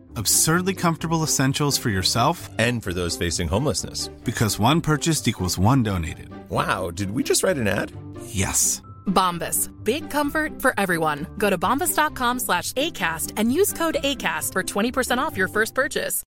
[0.15, 4.07] Absurdly comfortable essentials for yourself And for those facing homelessness.
[4.23, 6.29] because one purchased equals one donated.
[6.49, 7.91] Wow, did we just write an ad?
[8.25, 8.81] Yes.
[9.07, 9.69] Bombas.
[9.83, 11.27] Big comfort for everyone.
[11.37, 16.23] Go to bombas.com slash ACAST and use code ACAST for 20% off your first purchase.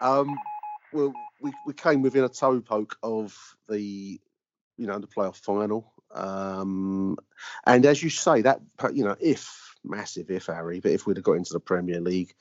[0.00, 0.34] Um,
[0.92, 3.36] well, we, we came within a toe poke of
[3.68, 4.20] the,
[4.78, 5.92] you know, the playoff final.
[6.14, 7.16] Um,
[7.66, 8.60] and as you say, that
[8.92, 12.34] you know, if massive if Harry, but if we'd have got into the Premier League,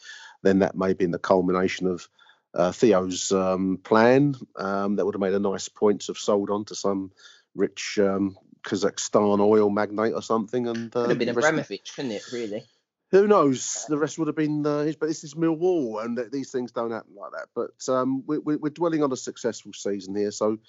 [0.43, 2.07] then that may have been the culmination of
[2.53, 4.35] uh, Theo's um, plan.
[4.55, 7.11] Um, that would have made a nice points have sold on to some
[7.55, 12.23] rich um, Kazakhstan oil magnate or something, and uh, Could have been Abramovich, couldn't it?
[12.31, 12.65] Really?
[13.11, 13.85] who knows?
[13.89, 16.71] The rest would have been uh, his, but this is Millwall, and th- these things
[16.71, 17.47] don't happen like that.
[17.55, 20.31] But um, we, we, we're dwelling on a successful season here.
[20.31, 20.59] So,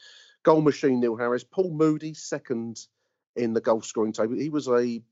[0.42, 2.80] goal machine Neil Harris, Paul Moody second
[3.36, 4.36] in the goal scoring table.
[4.36, 5.02] He was a.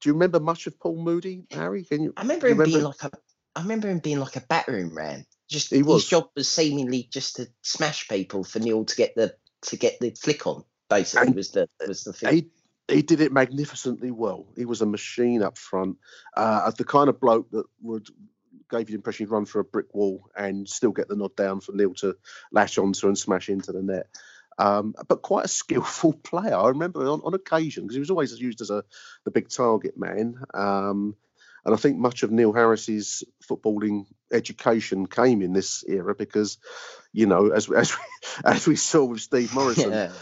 [0.00, 1.84] Do you remember much of Paul Moody, Harry?
[1.84, 2.12] Can you?
[2.16, 3.10] I remember you him being like a.
[3.56, 5.24] I remember him being like a battering ram.
[5.48, 6.02] Just He was.
[6.02, 9.98] his job was seemingly just to smash people for Neil to get the to get
[10.00, 10.64] the flick on.
[10.88, 12.34] Basically, And was the was the thing.
[12.34, 14.46] he he did it magnificently well.
[14.56, 15.98] He was a machine up front,
[16.36, 18.08] uh, the kind of bloke that would
[18.70, 21.34] gave you the impression he'd run for a brick wall and still get the nod
[21.36, 22.16] down for Neil to
[22.52, 24.06] lash onto and smash into the net.
[24.58, 26.54] Um, but quite a skillful player.
[26.56, 28.84] I remember on, on occasion because he was always used as a
[29.24, 30.42] the big target man.
[30.54, 31.14] Um,
[31.64, 36.56] and I think much of Neil Harris's footballing education came in this era because,
[37.12, 38.02] you know, as as we,
[38.44, 40.12] as we saw with Steve Morison, Yeah.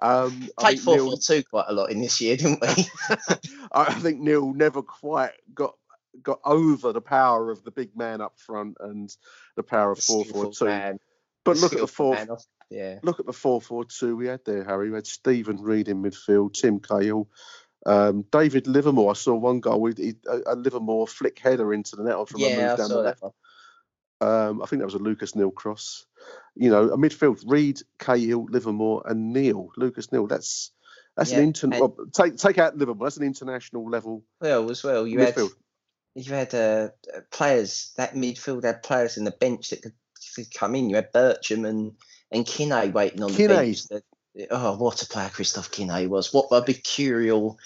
[0.00, 2.86] um, I Played four Neil- four two quite a lot in this year, didn't we?
[3.72, 5.74] I think Neil never quite got
[6.22, 9.14] got over the power of the big man up front and
[9.56, 10.66] the power of four four two.
[10.66, 11.00] man,
[11.44, 13.00] But look at the four man off- Yeah.
[13.02, 14.90] look at the four four two we had there, Harry.
[14.90, 17.28] We had Stephen Reed in midfield, Tim Cahill,
[17.86, 19.10] um, David Livermore.
[19.10, 20.14] I saw one goal with a,
[20.46, 23.22] a Livermore flick header into the net from a Yeah, move I down the left.
[24.20, 26.06] Um, I think that was a Lucas Neill cross.
[26.54, 29.68] You know, a midfield: Reed, Cahill, Livermore, and Neil.
[29.76, 30.26] Lucas Neill.
[30.26, 30.70] That's
[31.16, 33.06] that's Yeah, an inter- well, take take out Livermore.
[33.06, 35.36] That's an international level Well, as well, you had
[36.14, 36.88] you had uh,
[37.32, 39.94] players that midfield had players in the bench that could,
[40.36, 40.88] could come in.
[40.88, 41.92] You had Bircham and
[42.34, 43.84] and Kinet waiting on the bench.
[43.88, 44.02] That,
[44.50, 46.32] oh, what a player Christophe Kinet was!
[46.32, 47.58] What a mercurial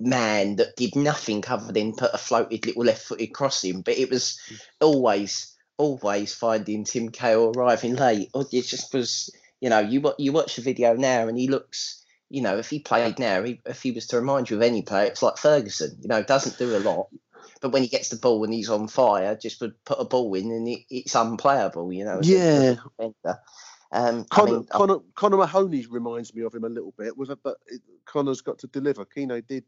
[0.00, 3.82] man that did nothing other than put a floated little left-footed cross in.
[3.82, 4.38] But it was
[4.80, 8.30] always, always finding Tim Cahill arriving late.
[8.34, 12.00] Or it just was, you know, you you watch the video now and he looks.
[12.30, 14.82] You know, if he played now, he, if he was to remind you of any
[14.82, 15.98] player, it's like Ferguson.
[16.00, 17.08] You know, doesn't do a lot,
[17.60, 20.34] but when he gets the ball and he's on fire, just would put a ball
[20.34, 21.92] in and it, it's unplayable.
[21.92, 22.18] You know.
[22.18, 23.34] as a- as a Yeah.
[23.94, 27.30] Um, I Connor, mean, Connor, Connor Mahoney reminds me of him a little bit, with
[27.30, 29.04] a, but it, Connor's got to deliver.
[29.04, 29.64] Keno did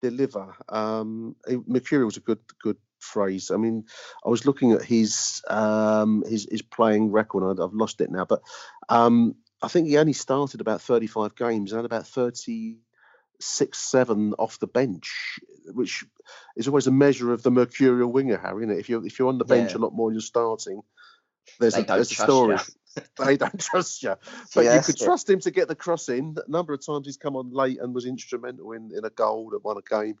[0.00, 0.54] deliver.
[0.70, 3.50] Um, mercurial's a good good phrase.
[3.50, 3.84] I mean,
[4.24, 7.42] I was looking at his um, his his playing record.
[7.44, 8.42] and I've lost it now, but
[8.88, 14.58] um, I think he only started about 35 games and had about 36, seven off
[14.60, 16.04] the bench, which
[16.56, 18.64] is always a measure of the mercurial winger, Harry.
[18.64, 18.80] Isn't it?
[18.80, 19.78] If you're if you're on the bench Yeah.
[19.78, 20.80] a lot more, than you're starting.
[21.60, 22.54] There's They a, there's a story.
[22.56, 22.60] you.
[23.24, 24.14] they don't trust you.
[24.54, 26.36] But you could trust him to get the cross in.
[26.46, 29.50] A number of times he's come on late and was instrumental in, in a goal
[29.50, 30.16] that won a game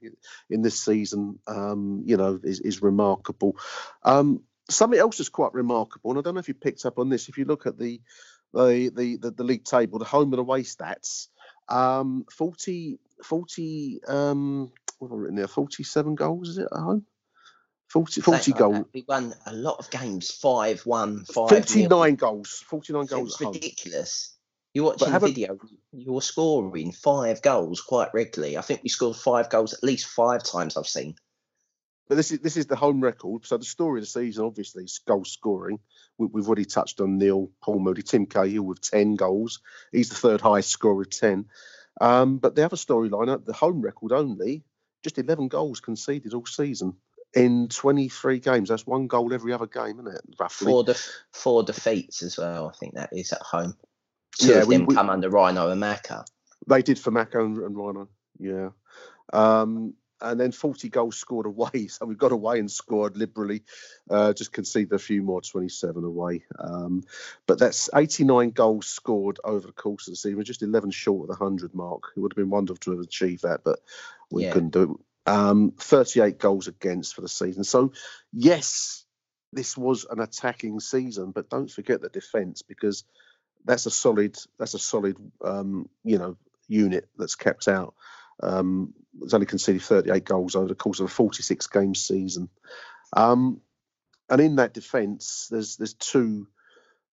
[0.50, 1.38] in this season.
[1.46, 3.56] Um, you know, is, is remarkable.
[4.02, 7.08] Um, something else is quite remarkable, and I don't know if you picked up on
[7.08, 7.28] this.
[7.28, 8.00] If you look at the
[8.52, 11.28] the the, the, the league table, the home and away stats,
[11.68, 15.48] um, 40, 40 um, what have I written there?
[15.48, 17.04] 47 goals, is it at home?
[17.88, 18.86] 40, 40 like goals.
[18.92, 21.88] We won a lot of games, five one, five nil.
[21.88, 22.64] 49 goals.
[22.68, 23.52] 49 It goals home.
[23.54, 24.34] ridiculous.
[24.74, 25.58] You're watching the video,
[25.92, 28.58] you're scoring five goals quite regularly.
[28.58, 31.16] I think we scored five goals at least five times I've seen.
[32.08, 33.46] But this is this is the home record.
[33.46, 35.78] So the story of the season, obviously, is goal scoring.
[36.18, 39.60] We, we've already touched on Neil, Paul Moody, Tim Cahill with ten goals.
[39.90, 41.46] He's the third highest scorer with ten.
[42.00, 44.64] Um, but the other storyline, uh, the home record only,
[45.02, 46.94] just eleven goals conceded all season
[47.34, 48.68] in twenty three games.
[48.68, 50.20] That's one goal every other game, isn't it?
[50.38, 50.66] Roughly.
[50.72, 53.74] Four, def- four defeats as well, I think that is at home.
[54.38, 56.24] Two Yeah, of we- them we- come under Rhino and Macca.
[56.66, 58.08] They did for Mako and, and Rhino.
[58.38, 58.70] Yeah.
[59.32, 61.68] Um, and then 40 goals scored away.
[61.88, 63.62] So we've got away and scored liberally.
[64.10, 66.44] Uh, just conceded a few more, 27 away.
[66.58, 67.04] Um,
[67.46, 70.36] but that's 89 goals scored over the course of the season.
[70.36, 72.02] We're just 11 short of the 100 mark.
[72.16, 73.78] It would have been wonderful to have achieved that, but
[74.30, 74.52] we Yeah.
[74.52, 74.90] couldn't do it.
[75.28, 77.62] Um, 38 goals against for the season.
[77.62, 77.92] So,
[78.32, 79.04] yes,
[79.52, 83.04] this was an attacking season, but don't forget the defence because
[83.64, 86.36] that's a solid that's a solid um, you know
[86.66, 87.94] unit that's kept out.
[88.42, 92.48] Um, it's only conceded 38 goals over the course of a 46 game season.
[93.12, 93.60] Um,
[94.30, 96.46] and in that defence, there's there's two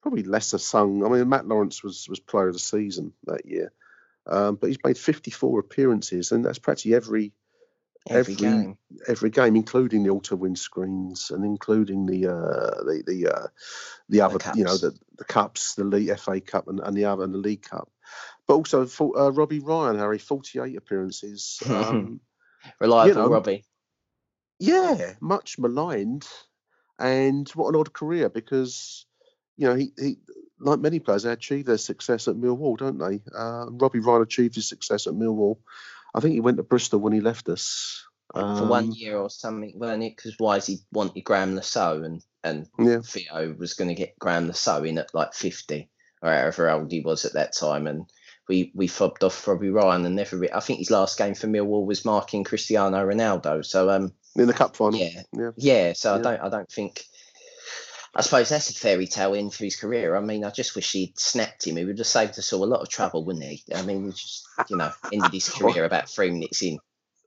[0.02, 1.04] probably lesser sung.
[1.04, 3.72] I mean, Matt Lawrence was was player of the season that year,
[4.26, 7.32] um, but he's made 54 appearances, and that's practically every
[8.10, 8.76] Every, game.
[9.06, 13.46] every game, including the auto windscreens and including the uh, the the uh,
[14.08, 17.22] the other, you know, the the cups, the league FA Cup and, and the other
[17.24, 17.88] and the League Cup.
[18.46, 21.62] But also for uh, Robbie Ryan, Harry, 48 appearances.
[21.68, 22.20] Um,
[22.80, 23.64] Reliable know, Robbie.
[24.58, 26.26] yeah, much maligned,
[26.98, 29.06] and what an odd career because
[29.56, 30.18] you know he, he
[30.58, 33.20] like many players they achieve their success at Millwall, don't they?
[33.34, 35.58] Uh, Robbie Ryan achieved his success at Millwall.
[36.14, 38.04] I think he went to Bristol when he left us.
[38.32, 40.16] for one Um, year or something, weren't it?
[40.16, 43.00] Because Wisey wanted Graeme Le Saux and and Yeah.
[43.00, 45.90] Theo was going to get Graeme Le Saux in at like fifty
[46.22, 48.04] or however old he was at that time, and
[48.48, 50.36] we we fobbed off Robbie Ryan and never.
[50.38, 53.64] Re- I think his last game for Millwall was marking Cristiano Ronaldo.
[53.64, 54.98] So um in the cup final.
[55.00, 55.50] yeah yeah.
[55.56, 55.92] yeah.
[55.94, 57.04] So I don't I don't think.
[58.14, 60.16] I suppose that's a fairy tale end for his career.
[60.16, 61.76] I mean, I just wish he'd snapped him.
[61.76, 63.62] He would have saved us all a lot of trouble, wouldn't he?
[63.74, 66.78] I mean, we just, you know, ended his career about three minutes in.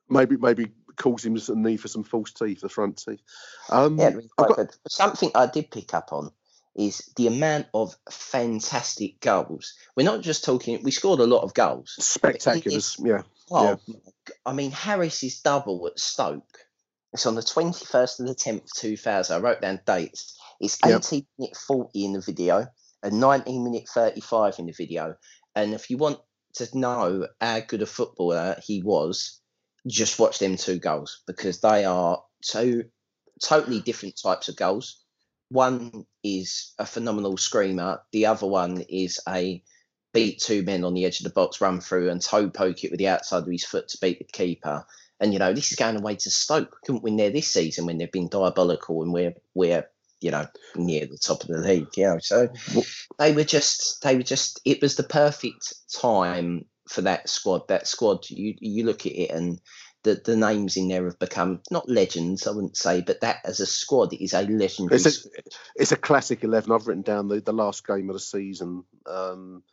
[0.10, 3.22] maybe maybe caused him a need for some false teeth, the front teeth.
[3.70, 4.78] Um, Yeah, got-.
[4.88, 6.32] Something I did pick up on
[6.76, 9.74] is the amount of fantastic goals.
[9.96, 10.82] We're not just talking.
[10.84, 11.96] We scored a lot of goals.
[12.00, 13.00] spectaculars.
[13.04, 13.22] Yeah,
[13.52, 13.80] Oh,
[14.46, 16.60] I mean, Harris's double at Stoke
[17.14, 19.36] It's on the 21st of the 10th, 2000.
[19.36, 20.40] I wrote down dates.
[20.64, 21.00] It's Yep.
[21.00, 22.66] 18 minute 40 in the video
[23.04, 25.18] and 19 minute 35 in the video.
[25.56, 26.20] And if you want
[26.54, 29.42] to know how good a footballer he was,
[29.88, 32.86] just watch them two goals because they are two
[33.44, 35.04] totally different types of goals.
[35.50, 39.62] One is a phenomenal screamer, the other one is a
[40.14, 42.92] beat two men on the edge of the box, run through and toe poke it
[42.92, 44.86] with the outside of his foot to beat the keeper.
[45.20, 46.72] And you know, this is going away to Stoke.
[46.72, 49.88] We couldn't win there this season when they've been diabolical and we're we're
[50.24, 51.88] you know near the top of the league.
[51.98, 52.48] You know, so
[53.20, 57.68] they were just they were just it was the perfect time for that squad.
[57.68, 59.60] That squad, you you look at it and
[60.04, 63.60] the, the names in there have become not legends, I wouldn't say, but that as
[63.60, 64.98] a squad it is a legendary.
[64.98, 65.30] It's a,
[65.76, 66.72] it's a classic 11.
[66.72, 68.84] I've written down the, the last game of the season.
[69.06, 69.64] Um,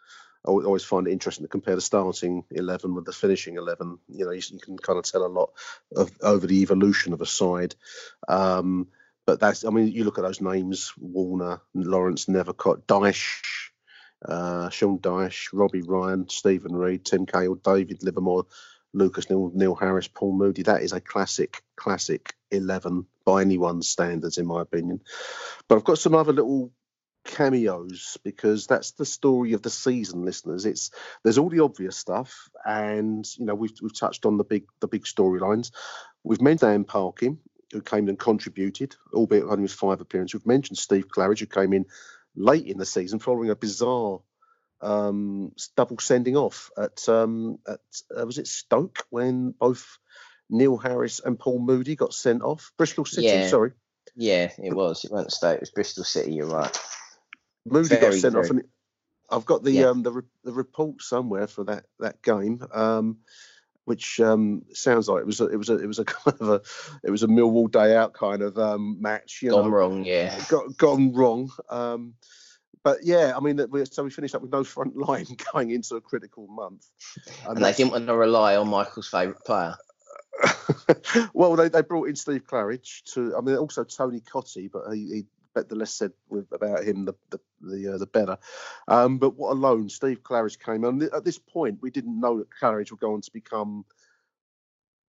[0.47, 3.99] I always find it interesting to compare the starting 11 with the finishing 11.
[4.09, 5.51] You know, you, you can kind of tell a lot
[5.97, 7.75] of, over the evolution of a side.
[8.29, 8.87] Um,
[9.31, 13.71] but that's, I mean, you look at those names Warner, Lawrence Nethercott, Dyche,
[14.27, 18.47] uh, Sean Dyche, Robbie Ryan, Steven Reid, Tim Cahill, David Livermore,
[18.93, 20.65] Lucas Neill, Neil Harris, Paul Moody.
[20.65, 25.01] That is a classic, classic 11 by anyone's standards, in my opinion.
[25.69, 26.73] But I've got some other little
[27.25, 30.67] cameos because that's the story of the season, listeners.
[30.67, 30.91] It's
[31.23, 34.89] there's all the obvious stuff, and you know we've we've touched on the big the
[34.89, 35.71] big storylines.
[36.25, 37.39] We've mentioned Sam Parkin,
[37.73, 40.35] who came and contributed, albeit only with five appearances.
[40.35, 41.87] We've mentioned Steve Claridge, who came in
[42.37, 44.21] late in the season following a bizarre
[44.81, 47.81] um, double sending off at um, at
[48.17, 49.99] uh, was it Stoke when both
[50.49, 52.73] Neil Harris and Paul Moody got sent off.
[52.77, 53.49] Bristol City, Yeah.
[53.49, 53.73] sorry.
[54.17, 55.05] Yeah, it was.
[55.05, 55.57] It wasn't Stoke.
[55.57, 56.33] It was Bristol City.
[56.35, 56.77] You're right.
[57.67, 58.65] Moody got Very, sent off, and
[59.31, 59.91] I've got the Yeah.
[59.91, 63.19] um the re- the report somewhere for that that game, um,
[63.85, 66.49] which um sounds like it was a, it was a it was a kind of
[66.49, 66.61] a
[67.03, 69.41] it was a Millwall day out kind of um match.
[69.43, 70.05] You Gone know, wrong.
[70.05, 70.39] Yeah.
[70.49, 71.51] got gone wrong.
[71.69, 72.15] Um,
[72.83, 73.59] but yeah, I mean,
[73.91, 76.87] so we finished up with no front line going into a critical month.
[77.47, 79.77] And they didn't want to rely on Michael's favourite player.
[81.35, 83.37] well, they, they brought in Steve Claridge to.
[83.37, 86.13] I mean, also Tony Cottee, but he, he bet the less said
[86.53, 88.39] about him, the the the, uh, the better.
[88.89, 91.03] Um, but what a loan Steve Claridge came on.
[91.03, 93.85] At this point, we didn't know that Claridge would go on to become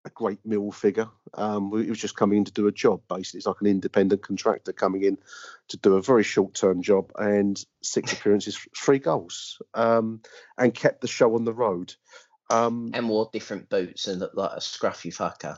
[0.05, 1.07] a great mill figure.
[1.33, 3.01] Um, he was just coming in to do a job.
[3.07, 5.17] Basically, it's like an independent contractor coming in
[5.69, 10.21] to do a very short term job and six appearances, three goals, um,
[10.57, 11.93] and kept the show on the road.
[12.49, 15.57] Um, and wore different boots and looked like a scruffy fucker.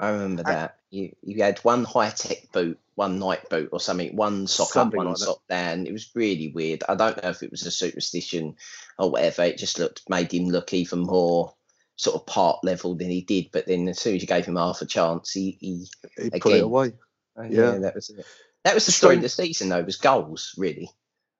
[0.00, 0.76] I remember that.
[0.90, 4.98] You you had one high tech boot, one night boot or something, one sock Something
[5.00, 5.86] up, one like sock down.
[5.86, 6.82] It was really weird.
[6.88, 8.56] I don't know if it was a superstition
[8.98, 9.42] or whatever.
[9.44, 11.54] It just looked made him look even more
[11.96, 13.50] sort of part level than he did.
[13.52, 15.86] But then as soon as you gave him half a chance, he, he
[16.20, 16.94] he put it away.
[17.36, 17.72] oh, Yeah.
[17.72, 18.24] yeah, that was it.
[18.64, 20.90] That was the story of the season though, was goals, really.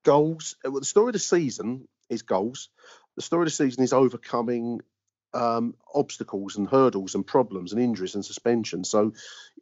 [0.04, 0.56] goals.
[0.64, 2.68] uh, Well, the story of the season is goals.
[3.16, 4.80] The story of the season is overcoming
[5.34, 8.84] um, obstacles and hurdles and problems and injuries and suspension.
[8.84, 9.12] So,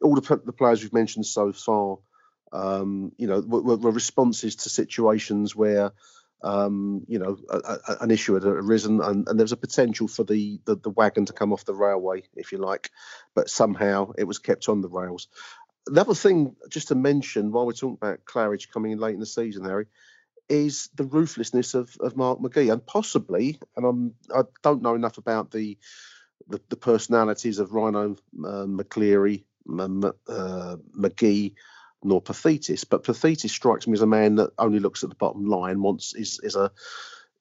[0.01, 1.97] all the, the players we've mentioned so far,
[2.53, 5.91] um, you know, were, were- responses to situations where.
[6.41, 10.07] Um, you know, a, a, an issue had arisen, and, and there was a potential
[10.07, 12.91] for the, the the wagon to come off the railway, if you like,
[13.35, 15.27] but somehow it was kept on the rails.
[15.87, 19.25] Another thing, just to mention, while we're talking about Claridge coming in late in the
[19.25, 19.87] season, Harry,
[20.49, 25.17] is the ruthlessness of, of Mark McGhee, and possibly, and I'm I don't know enough
[25.17, 25.77] about the
[26.47, 31.53] the, the personalities of Rhino uh, McLeary, M- uh, McGhee,
[32.03, 35.45] nor Paphitis, but Paphitis strikes me as a man that only looks at the bottom
[35.45, 36.71] line, wants is is a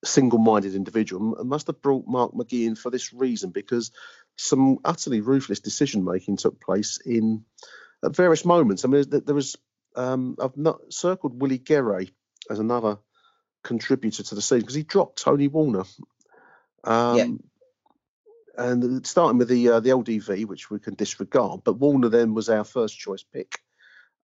[0.04, 3.90] single-minded individual, and must have brought Mark McGhee in for this reason because
[4.36, 7.44] some utterly ruthless decision making took place in
[8.04, 8.84] at various moments.
[8.84, 9.56] I mean, there, was
[9.96, 12.10] um, I've not circled Willie Guéret
[12.50, 12.98] as another
[13.62, 15.84] contributor to the season because he dropped Tony Warner.
[16.84, 17.16] Um,
[18.56, 22.48] And starting with the uh, the LDV, which we can disregard, but Warner then was
[22.48, 23.60] our first choice pick.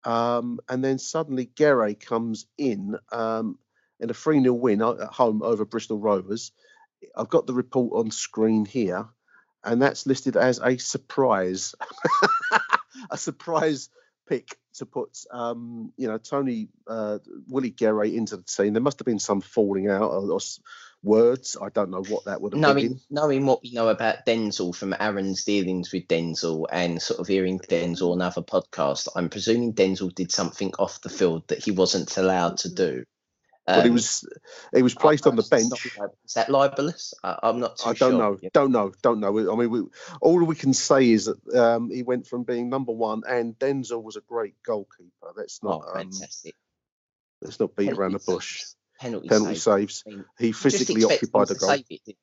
[0.04, 3.58] Um, and then suddenly Guéret comes in um,
[4.00, 6.52] in a 3 0 win at home over Bristol Rovers.
[7.16, 9.06] I've got the report on screen here,
[9.62, 11.74] and that's listed as a surprise.
[13.10, 13.88] a surprise
[14.28, 17.18] pick to put, um, you know, Tony uh,
[17.48, 18.72] Willie Guéret into the team.
[18.72, 20.40] There must have been some falling out or, or
[21.02, 21.56] words.
[21.60, 22.74] I don't know what that would have been.
[22.74, 27.28] Knowing, knowing what we know about Denzel from Aaron's dealings with Denzel and sort of
[27.28, 31.70] hearing Denzel on other podcasts, I'm presuming Denzel did something off the field that he
[31.70, 33.04] wasn't allowed to do.
[33.66, 34.28] But he Um, was
[34.74, 35.86] he was placed on the bench.
[36.26, 37.14] Is that libelous?
[37.22, 38.12] I, I'm not I don't sure.
[38.12, 39.52] know, don't know, don't know.
[39.52, 39.82] I mean, we,
[40.20, 44.02] all we can say is that um, he went from being number one, and Denzel
[44.02, 45.10] was a great goalkeeper.
[45.22, 46.54] Oh, not um, fantastic.
[47.40, 48.58] let's not beat around the Penalty bush.
[48.58, 48.76] saves.
[49.00, 49.64] Penalty, Penalty saves.
[49.64, 50.04] saves.
[50.06, 51.70] I mean, He physically occupied the goal.
[51.88, 52.16] it,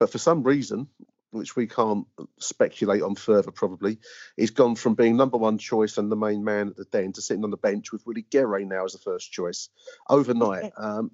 [0.00, 0.88] but for some reason,
[1.30, 2.06] which we can't
[2.38, 3.98] speculate on further, probably,
[4.36, 7.22] he's gone from being number one choice and the main man at the den to
[7.22, 9.68] sitting on the bench with Willie Guéret now as the first choice
[10.08, 10.72] overnight.
[10.76, 11.10] Um,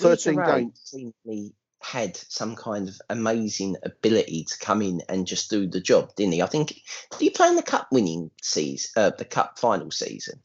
[0.00, 0.80] Willie 13 games.
[0.84, 6.14] seemingly had some kind of amazing ability to come in and just do the job,
[6.16, 6.42] didn't he?
[6.42, 10.40] I think did he play in the cup winning season, uh, the cup final season?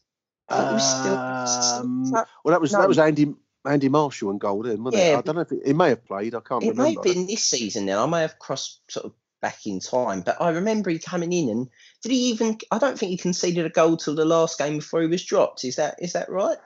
[0.49, 2.79] I think he was still- Um, still- well, that was no.
[2.81, 3.33] that was Andy
[3.65, 5.07] Andy Marshall and goal in, wasn't it?
[5.11, 6.35] Yeah, I don't know if it, he may have played.
[6.35, 7.07] I can't It may remember.
[7.07, 7.97] have been this season then.
[7.97, 11.49] I may have crossed sort of back in time, but I remember he coming in
[11.49, 11.69] and
[12.01, 12.57] did he even?
[12.71, 15.63] I don't think he conceded a goal till the last game before he was dropped.
[15.65, 16.57] Is that is that right?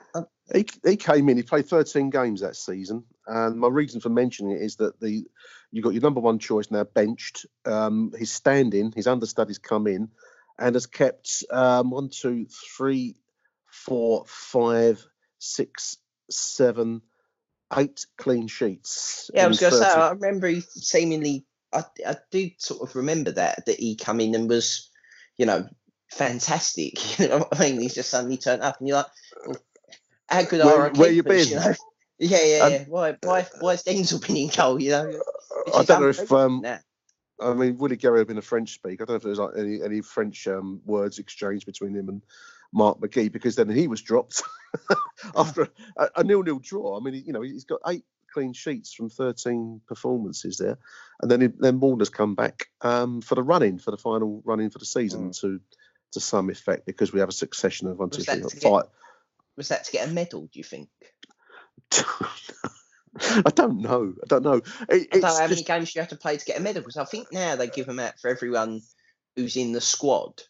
[0.54, 1.38] He, he came in.
[1.38, 5.28] He played 13 games that season, and my reason for mentioning it is that the
[5.72, 7.46] you got your number one choice now benched.
[7.66, 10.10] Um, his standing, his understudies come in,
[10.58, 13.16] and has kept um, one, two, three,
[13.66, 15.06] four, five,
[15.40, 15.98] six,
[16.30, 17.02] seven,
[17.76, 19.30] eight clean sheets.
[19.34, 19.86] Yeah, I was going to say.
[19.86, 21.46] I remember he seemingly.
[21.74, 24.90] I I did sort of remember that that he come in and was,
[25.38, 25.68] you know,
[26.12, 26.94] fantastic.
[27.20, 27.82] You know what I mean?
[27.82, 29.58] He's just suddenly turned up, and you're like,
[30.30, 31.50] how good Where- where you been?
[31.56, 31.74] know?
[32.20, 32.86] Yeah, yeah, yeah.
[32.88, 34.82] Why, why, why is Denzel been in goal?
[34.82, 35.22] You know,
[35.76, 36.80] I don't know if um, now.
[37.40, 39.04] I mean, Willie had been a French speaker.
[39.04, 42.10] I don't know if there was like any, any French um, words exchanged between him
[42.10, 42.24] and
[42.74, 44.42] Mark McGhee because then he was dropped
[45.36, 46.98] after a, a nil-nil draw.
[46.98, 48.04] I mean, you know, he's got eight
[48.34, 50.78] clean sheets from 13 performances there,
[51.22, 54.70] and then he, then Warner's come back um, for the run-in for the final run-in
[54.70, 55.60] for the season to
[56.14, 58.62] to some effect because we have a succession of one, two, Was that to get-
[59.58, 60.42] Was that to get a medal?
[60.52, 60.90] Do you think?
[63.20, 64.14] I don't know.
[64.24, 64.62] I don't know.
[64.90, 66.82] It, I don't know how many games you have to play to get a medal
[66.82, 68.82] because I think now they give them out for everyone
[69.36, 70.44] who's in the squad.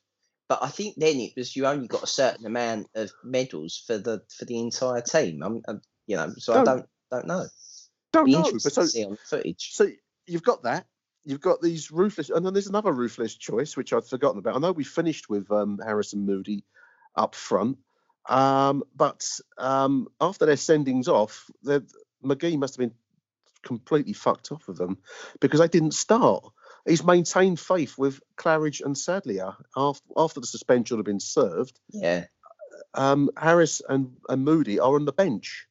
[0.49, 3.97] But I think then it was you only got a certain amount of medals for
[3.97, 5.43] the for the entire team.
[5.43, 7.45] I'm, I'm you know, so I Don't- don't don't know.
[8.13, 8.51] don't know.
[8.51, 9.71] But so, see on the footage.
[9.73, 9.89] So
[10.25, 10.85] you've got that.
[11.25, 14.55] You've got these ruthless, and then there's another ruthless choice which I'd forgotten about.
[14.55, 16.63] I know we finished with um, Harrison Moody
[17.15, 17.79] up front,
[18.29, 19.27] um, but
[19.57, 21.49] um, after their sendings off,
[22.23, 22.95] McGhee must have been
[23.61, 24.99] completely fucked off with them
[25.41, 26.45] because they didn't start.
[26.87, 31.79] He's maintained faith with Claridge and Sadlier after after the suspension had been served.
[31.89, 32.25] Yeah,
[32.93, 35.67] Um, Harris and, and Moody are on the bench.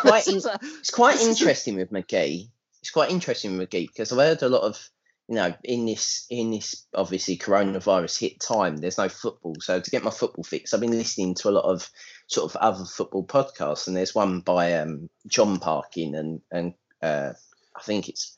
[0.00, 2.50] quite in, it's quite this is a- interesting with McGhee.
[2.82, 4.88] It's quite interesting with McGhee because I've heard a lot of
[5.28, 8.76] you know in this in this obviously coronavirus hit time.
[8.76, 11.64] There's no football, so to get my football fix, I've been listening to a lot
[11.64, 11.88] of
[12.28, 17.32] sort of other football podcasts, and there's one by um, Jon Parkin and and uh,
[17.76, 18.36] I think it's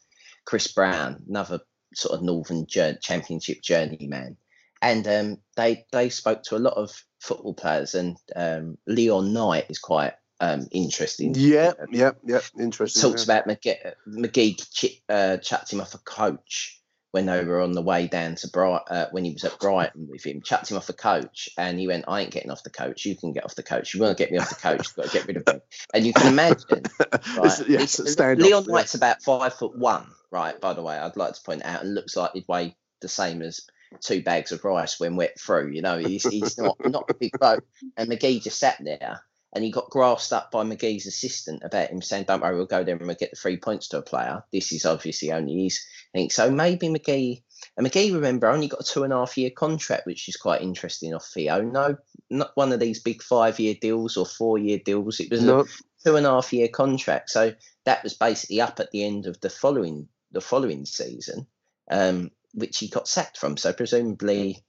[0.49, 1.61] Chris Brown, another
[1.95, 4.39] sort of Northern jour- Championship journeyman,
[4.81, 6.91] and um, they they spoke to a lot of
[7.21, 11.35] football players, and um, Leon Knight is quite um, interesting.
[11.37, 12.41] Yeah, yeah, yeah.
[12.59, 13.03] Interesting.
[13.03, 13.35] Talks yeah.
[13.35, 16.78] about McGhee, McGhee uh, chucked him off a coach
[17.13, 20.09] when they were on the way down to Bright uh, when he was at Brighton
[20.11, 20.43] with him.
[20.43, 23.07] Chucked him off the coach, and he went, "I ain't getting off the coach.
[23.07, 23.95] You can get off the coach.
[23.95, 24.87] You want to get me off the coach?
[24.89, 25.61] You've got to get rid of me."
[25.95, 26.83] And you can imagine,
[27.37, 27.59] right?
[27.69, 28.85] yeah, this- it's a standoff, Leon yeah.
[28.95, 30.61] About five foot one, right?
[30.61, 33.43] By the way, I'd like to point out, and looks like he'd weigh the same
[33.43, 33.61] as
[34.01, 35.71] two bags of rice when wet through.
[35.73, 37.65] You know, he's he's not not a big bloke.
[37.97, 39.23] And McGhee just sat there
[39.55, 42.85] and he got grassed up by McGhee's assistant about him saying, Don't worry, we'll go
[42.85, 44.43] there and we'll get the three points to a player.
[44.53, 45.81] This is obviously only his
[46.13, 46.31] thing.
[46.31, 47.43] So maybe McGhee
[47.77, 50.63] and McGhee, remember, only got a two and a half year contract, which is quite
[50.63, 51.63] interesting off Theo.
[51.63, 51.97] No,
[52.31, 55.21] not one of these big five year deals or four year deals.
[55.21, 55.61] It was No.
[55.61, 55.65] a
[56.05, 57.31] two and a half year contract.
[57.31, 61.47] So that was basically up at the end of the following the following season,
[61.91, 63.57] um, which he got sacked from.
[63.57, 64.63] So presumably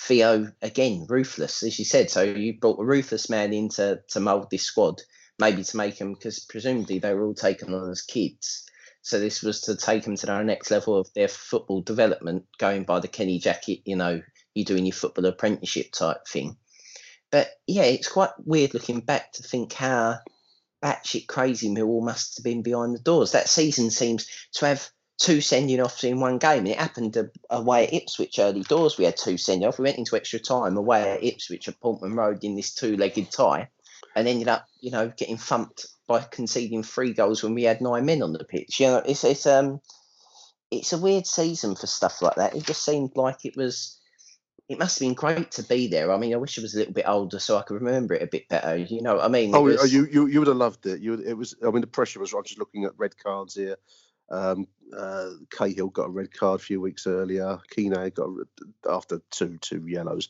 [0.00, 2.10] Theo again ruthless, as you said.
[2.10, 5.00] So you brought a ruthless man in to, to mould this squad,
[5.38, 8.66] maybe to make them because presumably they were all taken on as kids.
[9.02, 12.84] So this was to take them to the next level of their football development, going
[12.84, 14.20] by the Kenny Jackett, you know,
[14.54, 16.56] you doing your football apprenticeship type thing.
[17.30, 20.18] But yeah, it's quite weird looking back to think how
[20.82, 23.32] batshit crazy Millwall must have been behind the doors.
[23.32, 24.88] That season seems to have
[25.18, 26.60] two sending offs in one game.
[26.60, 27.16] And it happened
[27.50, 28.98] away at Ipswich early doors.
[28.98, 29.78] We had two sending off.
[29.78, 33.30] We went into extra time away at Ipswich at Portman Road in this two legged
[33.30, 33.68] tie
[34.14, 38.04] and ended up, you know, getting thumped by conceding three goals when we had nine
[38.04, 38.80] men on the pitch.
[38.80, 39.80] You know, it's it's um
[40.70, 42.54] it's a weird season for stuff like that.
[42.54, 43.98] It just seemed like it was
[44.68, 46.12] it must have been great to be there.
[46.12, 48.22] I mean, I wish I was a little bit older so I could remember it
[48.22, 48.76] a bit better.
[48.76, 49.54] You know what I mean?
[49.54, 51.00] Oh, was- you, you you would have loved it.
[51.00, 51.54] You would, it was.
[51.64, 52.32] I mean, the pressure was.
[52.32, 53.76] I'm just looking at red cards here.
[54.30, 54.66] Um,
[54.96, 57.58] uh, Cahill got a red card a few weeks earlier.
[57.70, 58.28] Keane got
[58.88, 60.28] after two two yellows.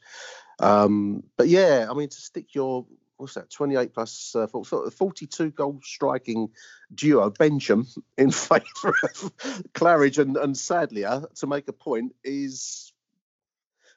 [0.58, 2.86] Um, but yeah, I mean, to stick your
[3.16, 3.50] what's that?
[3.50, 6.50] 28 plus uh, 42 goal striking
[6.94, 7.86] duo Benjamin
[8.18, 9.32] in favour of
[9.74, 12.92] Claridge and and Sadlier to make a point is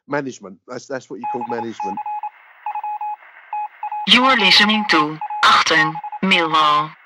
[0.08, 0.60] management.
[0.68, 1.97] That's that's what you call management.
[4.08, 5.93] You are listening to Achten
[6.24, 6.99] Millwall.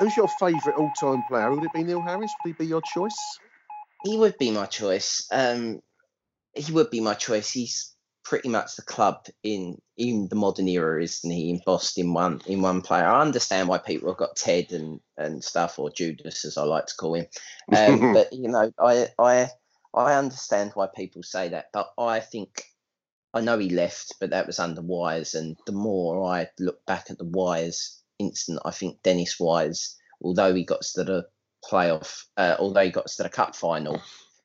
[0.00, 1.52] Who's your favourite all-time player?
[1.54, 2.34] Would it be Neil Harris?
[2.42, 3.38] Would he be your choice?
[4.02, 5.28] He would be my choice.
[5.30, 5.80] Um,
[6.54, 7.50] he would be my choice.
[7.50, 7.94] He's
[8.24, 11.50] pretty much the club in in the modern era, isn't he?
[11.50, 13.06] Embossed in one in one player.
[13.06, 16.86] I understand why people have got Ted and and stuff, or Judas, as I like
[16.86, 17.26] to call him.
[17.72, 19.50] Um, but you know, I I
[19.92, 21.66] I understand why people say that.
[21.74, 22.64] But I think
[23.34, 25.34] I know he left, but that was under Wise.
[25.34, 30.54] And the more I look back at the Wise incident, I think Dennis Wise, although
[30.54, 31.26] he got to the
[31.68, 34.00] playoff, uh, although he got to the cup final,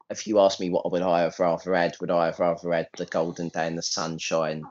[0.09, 2.89] if you ask me what would I have rather had, would I have rather had
[2.97, 4.63] the golden day and the sunshine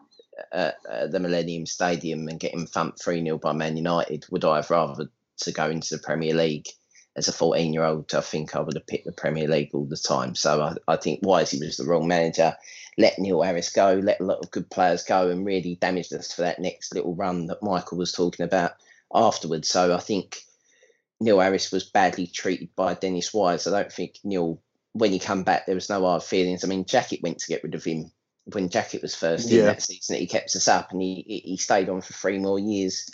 [0.52, 4.26] at, at the Millennium Stadium and getting thumped 3 0 by Man United?
[4.30, 6.68] Would I have rather to go into the Premier League?
[7.16, 9.84] As a 14 year old, I think I would have picked the Premier League all
[9.84, 10.34] the time.
[10.34, 12.56] So I, I think Wisey was the wrong manager.
[12.98, 16.32] Let Neil Harris go, let a lot of good players go, and really damaged us
[16.32, 18.72] for that next little run that Michael was talking about
[19.14, 19.68] afterwards.
[19.68, 20.38] So I think
[21.20, 23.66] Neil Harris was badly treated by Dennis Wise.
[23.66, 24.60] I don't think Neil,
[24.92, 26.64] when he come back, there was no hard feelings.
[26.64, 28.10] I mean, Jackett went to get rid of him
[28.52, 29.64] when Jackett was first in Yeah.
[29.66, 30.16] that season.
[30.16, 33.08] He kept us up, and he he stayed on for three more years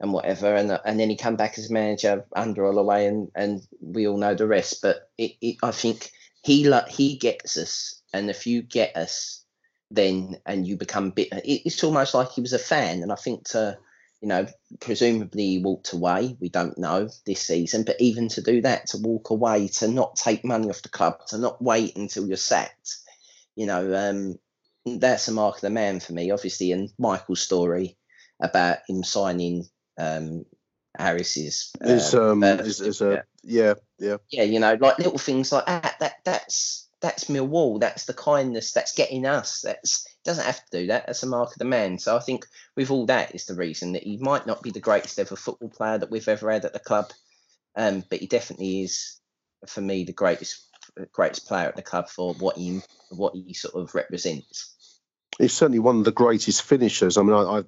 [0.00, 0.54] and whatever.
[0.54, 4.18] And uh, and then he come back as manager under Holloway, and and we all
[4.18, 4.82] know the rest.
[4.82, 6.10] But it, it, I think
[6.42, 9.42] he like he gets us, and if you get us,
[9.90, 11.28] then and you become bit.
[11.32, 13.78] It, it's almost like he was a fan, and I think to
[14.24, 14.46] you know,
[14.80, 16.34] presumably he walked away.
[16.40, 20.16] We don't know this season, but even to do that, to walk away, to not
[20.16, 22.96] take money off the club, to not wait until you're sacked,
[23.54, 24.38] you know, um,
[24.98, 26.72] that's a mark of the man for me, obviously.
[26.72, 27.98] And Michael's story
[28.40, 29.66] about him signing
[29.98, 30.46] um,
[30.96, 35.18] Harris's Is uh, um birth is, is a yeah yeah yeah, you know, like little
[35.18, 35.96] things like that.
[36.00, 37.78] That that's that's Millwall.
[37.78, 38.72] That's the kindness.
[38.72, 39.60] That's getting us.
[39.60, 41.06] That's doesn't have to do that.
[41.06, 41.98] That's a mark of the man.
[41.98, 42.46] So I think
[42.76, 45.68] with all that is the reason that he might not be the greatest ever football
[45.68, 47.12] player that we've ever had at the club,
[47.76, 49.20] um, but he definitely is
[49.66, 50.62] for me the greatest
[51.12, 54.74] greatest player at the club for what he what he sort of represents.
[55.38, 57.16] he's certainly one of the greatest finishers.
[57.16, 57.62] I mean, I, I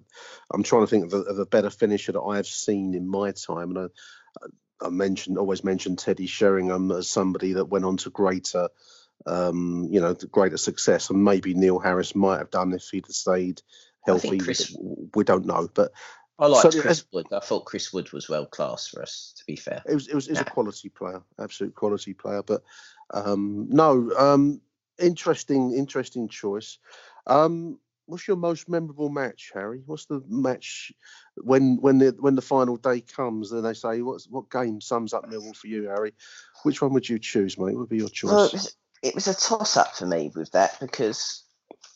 [0.53, 3.09] I'm trying to think of a, of a better finisher that I have seen in
[3.09, 3.91] my time, and
[4.83, 8.69] I, I mentioned always mentioned Teddy Sheringham as somebody that went on to greater,
[9.27, 13.07] um, you know, the greater success, and maybe Neil Harris might have done if he'd
[13.07, 13.62] have stayed
[14.07, 14.31] I healthy.
[14.31, 14.77] think Chris-
[15.14, 15.93] We don't know, but
[16.39, 17.27] I liked So- Chris Wood.
[17.33, 19.33] I thought Chris Wood was well class for us.
[19.39, 22.43] To be fair, It was it was, it was a quality player, absolute quality player.
[22.43, 22.62] But
[23.14, 24.61] um, no, um,
[24.99, 26.79] interesting interesting choice.
[27.27, 29.83] Um, what's your most memorable match, Harry?
[29.87, 30.93] What's the match
[31.37, 33.51] when when the when the final day comes?
[33.53, 36.12] and they say, "What's what game sums up Millwall for you, Harry?"
[36.64, 37.73] Which one would you choose, mate?
[37.73, 38.31] What would be your choice?
[38.31, 38.51] Well,
[39.07, 41.45] it was, a toss up for me with that because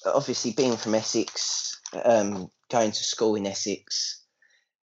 [0.06, 4.24] obviously being from Essex, um, going to school in Essex,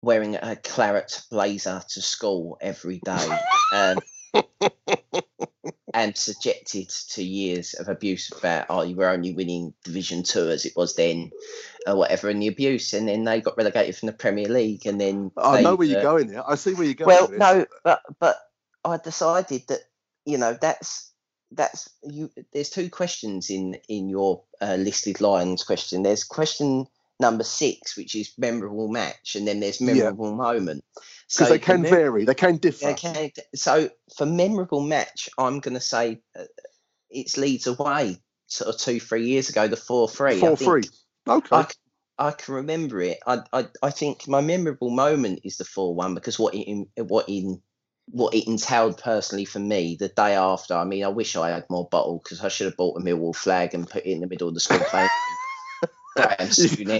[0.01, 3.27] wearing a claret blazer to school every day,
[3.73, 3.99] um,
[5.93, 10.65] and subjected to years of abuse about, oh, you were only winning Division Two as
[10.65, 11.31] it was then,
[11.85, 15.01] or whatever, and the abuse, and then they got relegated from the Premier League, and
[15.01, 16.49] then I know where you're uh, going there.
[16.49, 17.07] I see where you're going.
[17.07, 18.37] well, no, but but
[18.83, 19.81] I decided that
[20.25, 21.11] you know that's
[21.55, 22.29] that's you.
[22.53, 26.03] There's two questions in in your uh, listed lines question.
[26.03, 26.85] There's question
[27.19, 29.93] number six, which is memorable match, and then there's Yeah.
[29.93, 30.83] memorable moment.
[31.29, 32.89] because they the can mem- vary, they can differ.
[32.89, 36.43] Okay, so for memorable match, I'm going to say uh,
[37.09, 40.39] it's Leeds away, sort of two three years ago, the four three.
[40.39, 40.83] Four three.
[41.27, 41.65] Okay.
[42.17, 43.17] I can remember it.
[43.27, 46.87] I, I I think my memorable moment is the four one because what it in,
[46.97, 47.61] what in
[48.07, 50.75] what it entailed personally for me the day after.
[50.75, 53.35] I mean, I wish I had more bottle because I should have bought a Millwall
[53.35, 55.09] flag and put it in the middle of the school playing.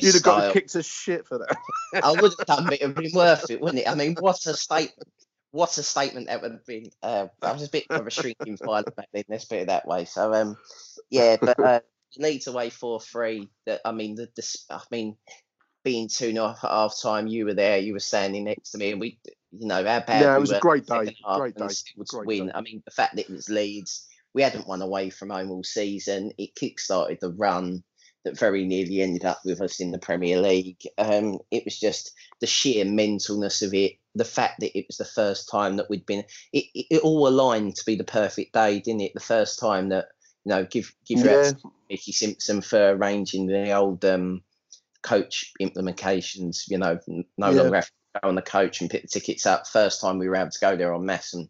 [0.04, 2.04] You'd have got kicked as shit for that.
[2.04, 3.90] I would have done, but it would have been worth it, wouldn't it?
[3.90, 5.10] I mean, what a statement!
[5.52, 6.90] What a statement that would have been.
[7.02, 9.24] Uh, I was a bit of a shrinking violet back then.
[9.30, 10.04] Let's put it that way.
[10.04, 10.58] So, um,
[11.10, 11.80] yeah, but uh,
[12.18, 13.50] Leeds away four three.
[13.66, 15.16] That I mean, the, the I mean,
[15.86, 17.78] being two 0 at half time, you were there.
[17.78, 19.18] You were standing next to me, and we,
[19.60, 20.22] you know, how bad.
[20.22, 21.68] Yeah, it we was a great day, great day,
[22.08, 22.48] great win.
[22.48, 22.52] day.
[22.54, 24.08] I mean, the fact that it was Leeds.
[24.34, 26.32] we hadn't won away from home all season.
[26.38, 27.84] It kick-started the run
[28.26, 30.82] that very nearly ended up with us in the Premier League.
[30.98, 35.06] Um, it was just the sheer mentalness of it, the fact that it was the
[35.06, 36.24] first time that we'd been.
[36.52, 39.14] It, it, it all aligned to be the perfect day, didn't it?
[39.14, 40.08] The first time that
[40.44, 41.52] you know, give give yeah.
[41.90, 44.44] Mickey Simpson for arranging the old um,
[45.02, 46.64] coach implementations.
[46.68, 47.62] You know, no yeah.
[47.62, 49.68] longer have to go on the coach and pick the tickets up.
[49.68, 51.50] First time we were able to go there on mass and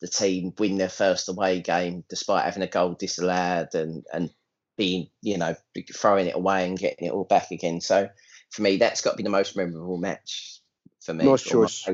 [0.00, 4.30] the team win their first away game despite having a goal disallowed and and
[4.76, 5.54] being you know
[5.94, 7.80] throwing it away and getting it all back again.
[7.80, 8.08] So
[8.50, 10.60] for me, that's got to be the most memorable match
[11.00, 11.24] for me.
[11.24, 11.88] Nice choice.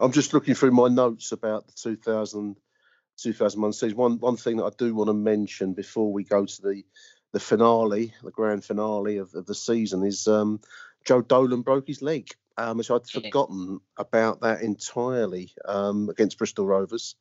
[0.00, 2.56] I'm just looking through my notes about the 2000,
[3.18, 3.96] 2001 season.
[3.96, 6.82] One one thing that I do want to mention before we go to the
[7.32, 10.60] the finale, the grand finale of, of the season, is um,
[11.04, 12.30] Joe Dolan broke his leg.
[12.56, 17.16] Um, which I'd forgotten about that entirely um, against Bristol Rovers,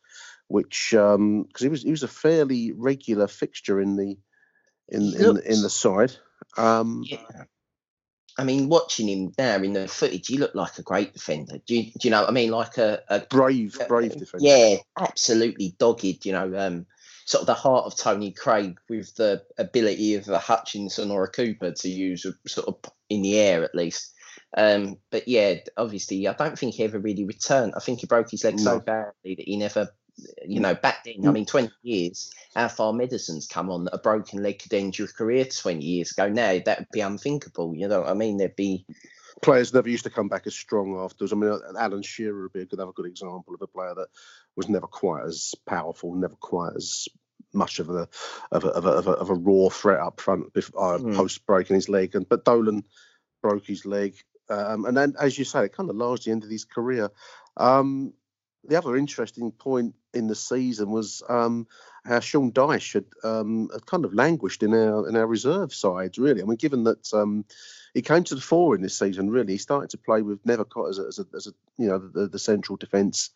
[0.48, 4.18] which because um, he was he was a fairly regular fixture in the
[4.90, 6.14] in in, in the side.
[6.56, 7.46] Um, yeah.
[8.38, 11.58] I mean, watching him there in the footage, he looked like a great defender.
[11.68, 12.50] Do you, do you know what I mean?
[12.50, 14.46] Like a, a brave, brave defender.
[14.46, 16.26] Yeah, absolutely dogged.
[16.26, 16.86] You know, um,
[17.26, 21.30] sort of the heart of Tony Craig with the ability of a Hutchinson or a
[21.30, 24.13] Cooper to use sort of in the air at least.
[24.56, 27.74] Um, but yeah, obviously, I don't think he ever really returned.
[27.76, 28.64] I think he broke his leg no.
[28.64, 29.90] so badly that he never,
[30.46, 31.34] you know, back then, I mm.
[31.34, 35.08] mean, 20 years, how far medicine's come on that a broken leg could end your
[35.08, 36.30] career 20 years ago.
[36.30, 37.76] Now, that would be unthinkable.
[37.76, 38.38] You know what I mean?
[38.38, 38.86] There'd be.
[39.42, 41.34] Players never used to come back as strong afterwards.
[41.34, 44.08] I mean, Alan Shearer would be a good, another good example of a player that
[44.56, 47.08] was never quite as powerful, never quite as
[47.52, 48.08] much of a
[48.52, 51.16] of a, of a, of a, of a raw threat up front before, uh, mm.
[51.16, 52.16] post breaking his leg.
[52.16, 52.84] And but Dolan
[53.42, 54.16] broke his leg
[54.50, 57.10] um, and then, as you say, it kind of largely ended his career.
[57.58, 58.14] Um,
[58.66, 61.68] the other interesting point in the season was um,
[62.06, 66.18] how Sean Dyche had, um, had, kind of languished in our in our reserve sides.
[66.18, 67.46] Really, I mean, given that um,
[67.94, 70.90] he came to the fore in this season, really, he started to play with Nethercott
[70.90, 73.32] as a, as a, as a you know the, the central defence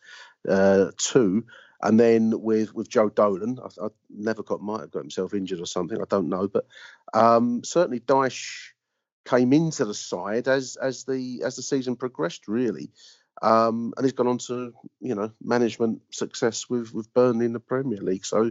[0.48, 1.44] uh, two,
[1.82, 5.66] and then with with Joe Dolan, I, I Nethercott might have got himself injured or
[5.66, 6.00] something.
[6.00, 6.66] I don't know, but
[7.12, 8.70] um, certainly Dyche
[9.28, 12.90] came into the side as as the as the season progressed, really.
[13.40, 17.60] Um, and he's gone on to you know management success with with Burnley in the
[17.60, 18.24] Premier League.
[18.24, 18.50] So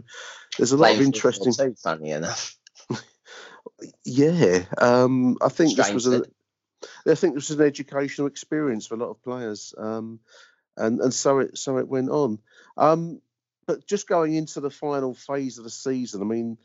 [0.56, 1.52] there's a lot of interesting.
[1.52, 2.56] So funny enough.
[4.04, 6.22] yeah, um, I think Strange this was a.
[7.06, 10.20] I think this was an educational experience for a lot of players, um,
[10.76, 12.38] and and so it so it went on.
[12.76, 13.20] Um,
[13.66, 16.56] but just going into the final phase of the season, I mean,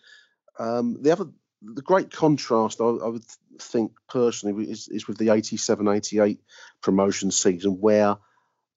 [0.58, 1.26] um, the other
[1.64, 3.26] the great contrast, I, I would
[3.60, 6.40] think personally, is, is with the 87 88
[6.82, 8.18] promotion season where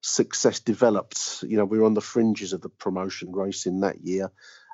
[0.01, 1.43] success developed.
[1.43, 4.30] You know, we were on the fringes of the promotion race in that year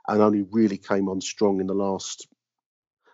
[0.07, 2.27] and only really came on strong in the last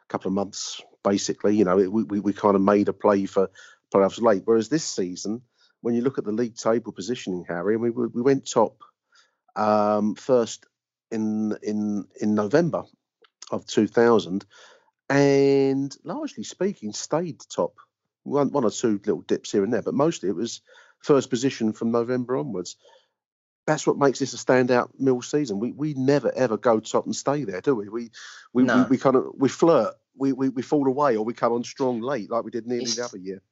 [0.08, 1.56] couple of months, basically.
[1.56, 3.50] You know, it, we, we kind of made a play for
[3.94, 4.42] playoffs late.
[4.44, 5.42] Whereas this season,
[5.80, 8.82] when you look at the league table positioning, Harry, we, we went top
[9.54, 10.66] um, first
[11.10, 12.84] in in in November
[13.50, 14.44] of 2000
[15.08, 17.74] and largely speaking, stayed top.
[18.24, 20.60] One, one or two little dips here and there, but mostly it was
[21.00, 22.76] first position from November onwards.
[23.66, 25.60] That's what makes this a standout mill season.
[25.60, 27.88] We we never ever go top and stay there, do we?
[27.88, 28.10] We
[28.52, 28.82] we, no.
[28.82, 31.64] we, we, kind of we flirt, we, we we fall away, or we come on
[31.64, 33.42] strong late, like we did nearly it's, the other year.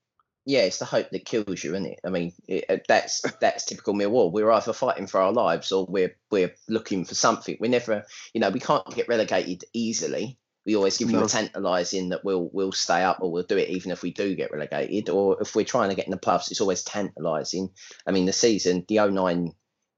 [0.46, 2.00] Yeah, it's the hope that kills you, isn't it?
[2.04, 4.32] I mean, it, uh, that's that's typical Millwall.
[4.32, 7.57] We're either fighting for our lives or we're we're looking for something.
[7.61, 11.20] We never, you know, we can't get relegated easily we always give no.
[11.20, 14.12] you a tantalising that we'll we'll stay up or we'll do it even if we
[14.12, 17.70] do get relegated or if we're trying to get in the playoffs it's always tantalising
[18.06, 19.52] i mean the season the 09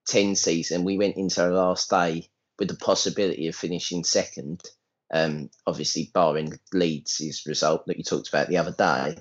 [0.08, 4.62] 10 season we went into the last day with the possibility of finishing second.
[5.10, 9.16] Um, obviously barring leeds' result that you talked about the other day.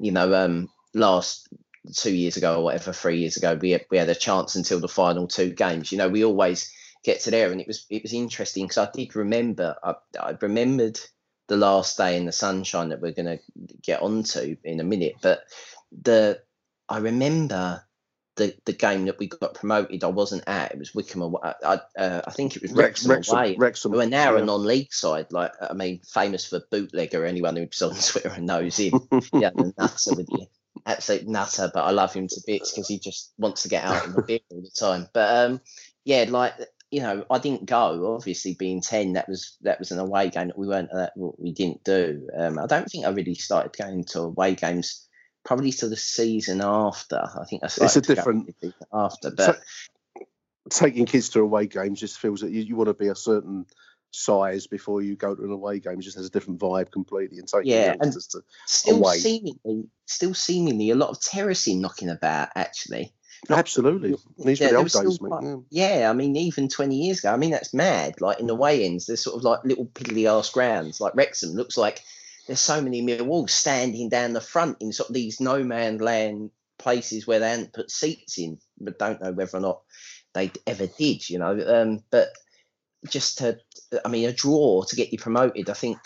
[0.00, 1.48] You know um, last
[1.94, 4.80] two years ago or whatever three years ago we had, we had a chance until
[4.80, 5.92] the final two games.
[5.92, 6.72] You know we always
[7.04, 10.36] get to there, and it was it was interesting because I did remember I, I
[10.40, 11.00] remembered
[11.48, 13.38] the last day in the sunshine that we're going to
[13.82, 15.44] get onto in a minute, but
[16.02, 16.40] the
[16.88, 17.82] I remember
[18.38, 20.02] the the game that we got promoted.
[20.02, 20.72] I wasn't at.
[20.72, 23.56] It was Wycombe I I, uh, I think it was Wrexham, Wrexham away.
[23.58, 23.92] Wrexham.
[23.92, 24.42] We are now yeah.
[24.42, 25.26] a non-league side.
[25.30, 27.26] Like I mean, famous for bootlegger.
[27.26, 29.00] Anyone who's on Twitter and knows him.
[29.34, 30.46] yeah, nutter with you.
[30.86, 34.06] Absolute nutter, but I love him to bits because he just wants to get out
[34.06, 35.08] in the beer all the time.
[35.12, 35.60] But um,
[36.04, 36.54] yeah, like
[36.90, 38.14] you know, I didn't go.
[38.14, 41.52] Obviously, being ten, that was that was an away game that we weren't that we
[41.52, 42.28] didn't do.
[42.36, 45.06] Um, I don't think I really started going to away games
[45.44, 47.20] probably to the season after.
[47.20, 47.98] I think I started.
[47.98, 48.54] It's a different
[48.92, 49.60] after, but.
[50.70, 53.64] Taking kids to away games just feels that you, you want to be a certain
[54.10, 55.98] size before you go to an away game.
[55.98, 57.38] It just has a different vibe completely.
[57.38, 59.16] And taking Yeah, and to Still away.
[59.16, 62.50] seemingly, still seemingly a lot of terracing knocking about.
[62.54, 63.14] Actually,
[63.50, 64.16] Absolutely.
[64.38, 65.32] These Yeah, were the old days, mate.
[65.70, 65.98] Yeah.
[65.98, 68.20] Yeah, I mean, even 20 years ago, I mean, that's mad.
[68.20, 71.00] Like in the way ends, there's sort of like little piddly ass grounds.
[71.00, 72.02] Like Wrexham looks like
[72.46, 76.50] there's so many Millwall standing down the front in sort of these no man land
[76.78, 79.82] places where they hadn't put seats in, but don't know whether or not
[80.34, 81.58] they ever did, you know.
[81.66, 82.28] Um, but
[83.08, 83.58] just to,
[84.04, 85.98] I mean, a draw to get you promoted, I think.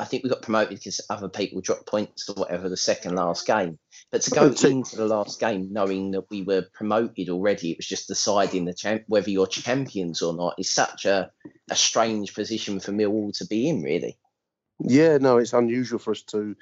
[0.00, 3.46] I think we got promoted because other people dropped points or whatever the second last
[3.46, 3.78] game.
[4.10, 7.86] But to go into the last game knowing that we were promoted already, it was
[7.86, 11.30] just deciding the champ whether you're champions or not is such a,
[11.70, 14.16] a strange position for Millwall to be in, really.
[14.80, 16.56] Yeah, no, it's unusual for us to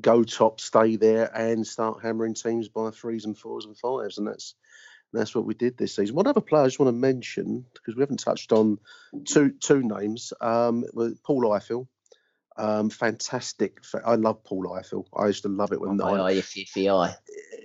[0.00, 4.26] go top, stay there, and start hammering teams by threes and fours and fives, and
[4.28, 4.54] that's
[5.12, 6.14] that's what we did this season.
[6.14, 8.78] One other player I just want to mention because we haven't touched on
[9.26, 10.32] two two names.
[10.40, 10.84] Um,
[11.24, 11.86] Paul Ifill,
[12.56, 13.82] um, fantastic.
[14.04, 15.06] I love Paul Ifill.
[15.16, 17.14] I used to love it when My I, eye, if, if the eye.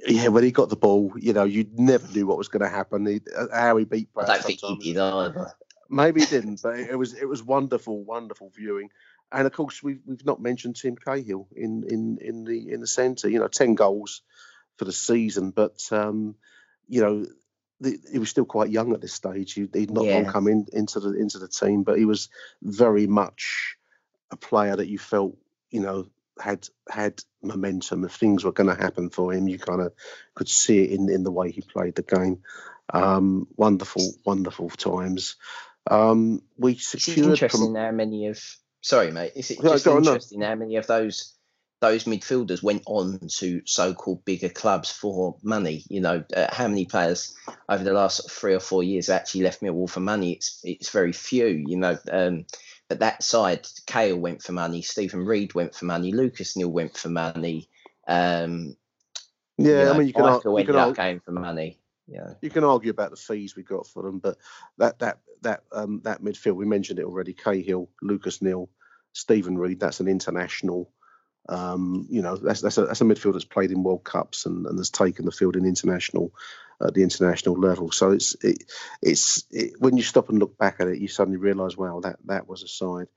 [0.08, 2.70] yeah, when he got the ball, you know, you never knew what was going to
[2.70, 3.06] happen.
[3.06, 4.84] He, uh, how he beat I don't think he sometimes.
[4.84, 5.54] did either.
[5.90, 8.90] Maybe he didn't, but it was it was wonderful, wonderful viewing.
[9.32, 12.88] And of course, we've we've not mentioned Tim Cahill in in in the in the
[12.88, 13.30] centre.
[13.30, 14.22] You know, ten goals
[14.78, 16.36] for the season, but um,
[16.88, 17.26] you know,
[17.82, 19.54] the, he was still quite young at this stage.
[19.54, 22.30] He, he'd not long come in into the into the team, but he was
[22.62, 23.77] very much
[24.32, 25.38] a player that you felt,
[25.70, 26.08] you know,
[26.40, 28.04] had had momentum.
[28.04, 29.94] If things were going to happen for him, you kind of
[30.36, 32.44] could see it in in the way he played the game.
[32.94, 35.36] Um, wonderful, wonderful times.
[35.90, 38.40] Um, we It's secured interesting prom- how many of
[38.82, 39.34] sorry, mate.
[39.36, 39.98] Is it No, just no.
[39.98, 41.34] interesting how many of those
[41.80, 45.84] those midfielders went on to so-called bigger clubs for money?
[45.90, 47.36] You know, uh, how many players
[47.70, 50.34] over the last three or four years actually left Millwall for money?
[50.34, 51.46] It's it's very few.
[51.46, 52.46] You know, um,
[52.90, 56.98] but that side, Cahill went for money, Steven Reid went for money, Lucas Neill went
[56.98, 57.70] for money.
[58.08, 58.76] Um,
[59.58, 61.32] yeah, you know, I mean, you can, ar- Michael you can up ar- going for
[61.32, 61.80] money.
[62.08, 62.34] Yeah.
[62.42, 64.38] you can argue about the fees we got for them, but
[64.78, 67.34] that that that um, that midfield we mentioned it already.
[67.34, 68.70] Cahill, Lucas Neill,
[69.14, 69.80] Steven Reid.
[69.80, 70.90] That's an international.
[71.50, 74.66] Um, you know, that's that's a, that's a midfield that's played in World Cups and,
[74.66, 76.32] and has taken the field in international
[76.86, 77.92] at the international level.
[77.92, 78.64] So it's it,
[79.02, 82.18] it's it, when you stop and look back at it, you suddenly realise, wow, that
[82.26, 83.08] that was a side.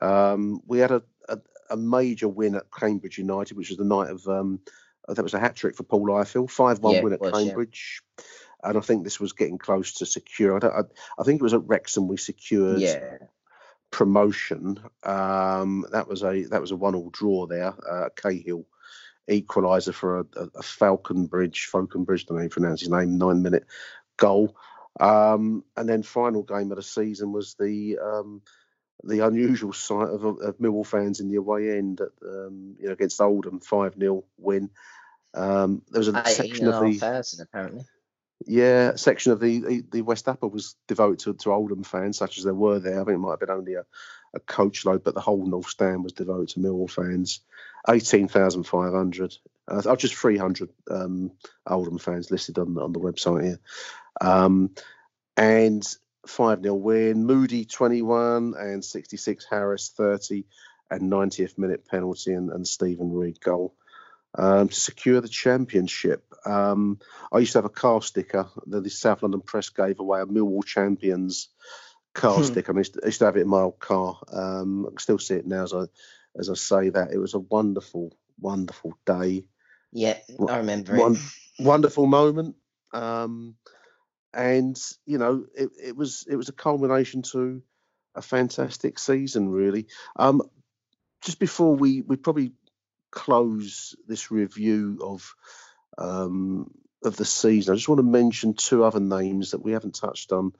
[0.00, 1.38] Um, we had a, a
[1.70, 4.60] a major win at Cambridge United, which was the night of um,
[5.08, 7.48] that was a hat trick for Paul Ifill, five one Yeah, win at was, yeah.
[7.48, 8.02] Cambridge.
[8.62, 10.56] And I think this was getting close to secure.
[10.56, 10.82] I, don't, I,
[11.18, 13.16] I think it was at Wrexham we secured Yeah.
[13.90, 14.78] promotion.
[15.02, 17.74] Um, that was a that was a one all draw there.
[17.88, 18.66] Uh, Cahill
[19.28, 22.90] equaliser for a, a, a Faulconbridge, Falcon Bridge, I don't know how you pronounce his
[22.90, 23.66] name, nine minute
[24.16, 24.56] goal.
[24.98, 28.42] Um, and then final game of the season was the um,
[29.04, 32.92] the unusual sight of, of Millwall fans in the away end at um, you know
[32.92, 34.70] against Oldham, five 0 win.
[35.32, 37.84] Um, there was a section of the 18,500 apparently.
[38.46, 42.18] yeah, a section of the, the the West Upper was devoted to, to Oldham fans,
[42.18, 43.00] such as there were there.
[43.00, 43.86] I think it might have been only a,
[44.34, 47.40] a coach load, but the whole North Stand was devoted to Millwall fans.
[47.88, 49.34] Eighteen thousand five hundred.
[49.66, 51.32] Uh, oh, just three hundred um,
[51.66, 53.60] Oldham fans listed on on the website here.
[54.20, 54.70] Um,
[55.36, 55.82] and
[56.26, 57.24] five 0 win.
[57.24, 59.46] Moody twenty one and sixty six.
[59.48, 60.44] Harris thirty
[60.90, 63.74] and ninetieth minute penalty and, and Steven Reid goal
[64.36, 66.24] um, to secure the championship.
[66.44, 66.98] Um,
[67.32, 70.26] I used to have a car sticker that the South London Press gave away a
[70.26, 71.48] Millwall Champions
[72.14, 72.44] car Hmm.
[72.44, 72.74] sticker.
[72.74, 74.18] I, used to, I used to have it in my old car.
[74.32, 75.84] Um, I can still see it now as I
[76.38, 77.12] as I say that.
[77.12, 79.44] It was a wonderful, wonderful day.
[79.92, 80.18] Yeah,
[80.48, 81.64] I remember One it.
[81.64, 82.56] wonderful moment.
[82.92, 83.56] Um,
[84.32, 87.62] and you know, it, it was it was a culmination to
[88.14, 89.86] a fantastic season, really.
[90.16, 90.42] Um,
[91.22, 92.52] just before we we probably
[93.10, 95.34] close this review of
[95.98, 96.70] um,
[97.04, 100.32] of the season, I just want to mention two other names that we haven't touched
[100.32, 100.52] on.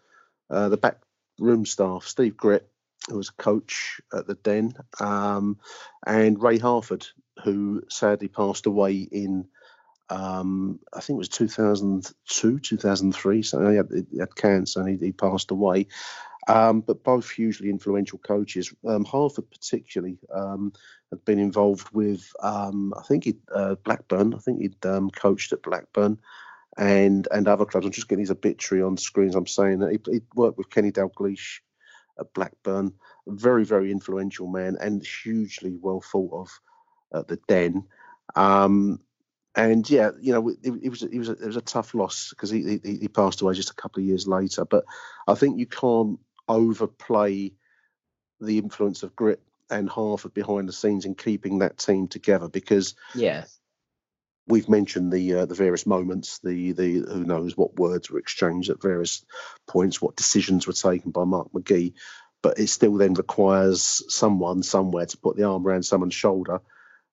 [0.48, 1.00] Uh, the back
[1.38, 2.62] room staff, Steve Gritt,
[3.08, 5.58] who was a coach at the Den, um,
[6.06, 7.06] and Ray Harford,
[7.44, 9.48] who sadly passed away in
[10.10, 13.42] um, I think it was 2002, 2003.
[13.42, 15.86] So he had, he had cancer and he, he passed away.
[16.48, 18.74] Um, but both hugely influential coaches.
[18.86, 20.72] Um, Harford, particularly, um,
[21.10, 24.34] had been involved with, um, I think, he'd, uh, Blackburn.
[24.34, 26.18] I think he'd um, coached at Blackburn
[26.76, 27.86] and and other clubs.
[27.86, 29.34] I'm just getting his obituary on screens.
[29.34, 31.60] I'm saying that he, he worked with Kenny Dalglish
[32.20, 32.92] at Blackburn.
[33.26, 36.60] Very, very influential man and hugely well thought of
[37.12, 37.84] at the Den.
[38.36, 39.00] Um,
[39.56, 42.30] and yeah, you know, it, it was it was a, it was a tough loss
[42.30, 44.64] because he, he he passed away just a couple of years later.
[44.64, 44.84] But
[45.26, 47.52] I think you can't overplay
[48.40, 52.94] the influence of Gritt and Harford behind the scenes in keeping that team together because
[53.14, 53.44] Yeah.
[54.46, 58.70] We've mentioned the uh, the various moments, the the who knows what words were exchanged
[58.70, 59.24] at various
[59.68, 61.94] points, what decisions were taken by Mark McGhee,
[62.42, 66.60] but it still then requires someone somewhere to put the arm around someone's shoulder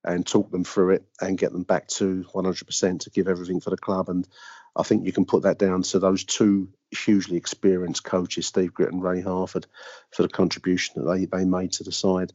[0.03, 3.71] and talk them through it and get them back to 100% to give everything for
[3.71, 4.09] the club.
[4.09, 4.28] And
[4.75, 8.91] I think you can put that down to those two hugely experienced coaches, Steve Gritt
[8.91, 9.65] and Ray Harford,
[10.11, 12.32] for the contribution that they, they made to the side.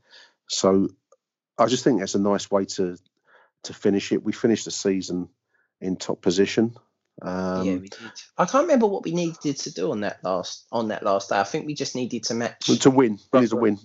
[0.49, 0.89] So
[1.57, 2.99] I just think that's a nice way to
[3.65, 4.23] to finish it.
[4.25, 5.29] We finished the season
[5.81, 6.75] in top position.
[7.21, 7.99] Um, yeah, we did.
[8.39, 11.39] I can't remember what we needed to do on that last on that last day.
[11.39, 12.67] I think we just needed to match.
[12.67, 13.79] to win, we need to win.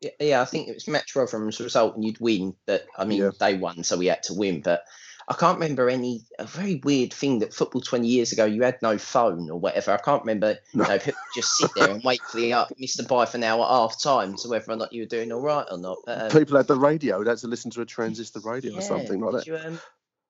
[0.00, 2.54] Yeah, yeah, I think it was match Rotherham's result and you'd win.
[2.66, 3.30] But I mean, Yeah.
[3.40, 4.60] they won, so we had to win.
[4.60, 4.82] But
[5.30, 8.80] I can't remember any a very weird thing that football twenty years ago you had
[8.80, 9.92] no phone or whatever.
[9.92, 10.56] I can't remember.
[10.72, 13.06] You know, people just sit there and wait for the uh, Mr.
[13.06, 15.66] Buy for now at half time to whether or not you were doing all right
[15.70, 15.98] or not.
[16.06, 17.22] But, um, People had the radio.
[17.22, 19.46] They had to listen to a transistor radio or something like that.
[19.46, 19.78] You, um,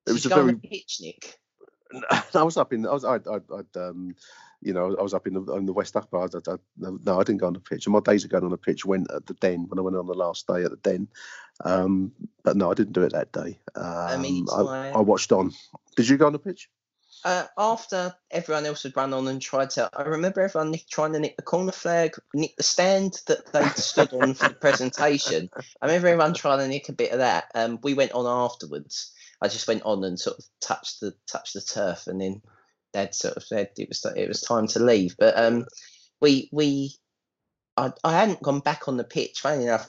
[0.07, 1.38] It was you a very pitch, Nick.
[2.34, 2.84] I was up in.
[2.84, 3.05] I was.
[3.05, 3.16] I.
[3.16, 3.40] I.
[3.57, 4.16] I'd, um,
[4.61, 6.19] you know, I was up in the, in the West Upper.
[6.19, 7.87] I, I, I, no, I didn't go on the pitch.
[7.87, 9.97] And my days of going on the pitch went at the Den when I went
[9.97, 11.09] on the last day at the Den.
[11.65, 13.59] Um, but no, I didn't do it that day.
[13.75, 15.53] Um, mean, I, I watched on.
[15.97, 16.69] Did you go on the pitch?
[17.25, 21.13] Uh, after everyone else had run on and tried to, I remember everyone nick, trying
[21.15, 25.51] to nick the corner flag, nick the stand that they stood on for the presentation.
[25.83, 27.51] I remember everyone trying to nick a bit of that.
[27.55, 29.13] Um, we went on afterwards.
[29.41, 32.43] I just went on and sort of touched the touched the turf, and then
[33.07, 35.16] Sort of said it was it was time to leave.
[35.18, 35.66] But um,
[36.20, 36.96] we we
[37.76, 39.40] I, I hadn't gone back on the pitch.
[39.40, 39.88] Funny enough,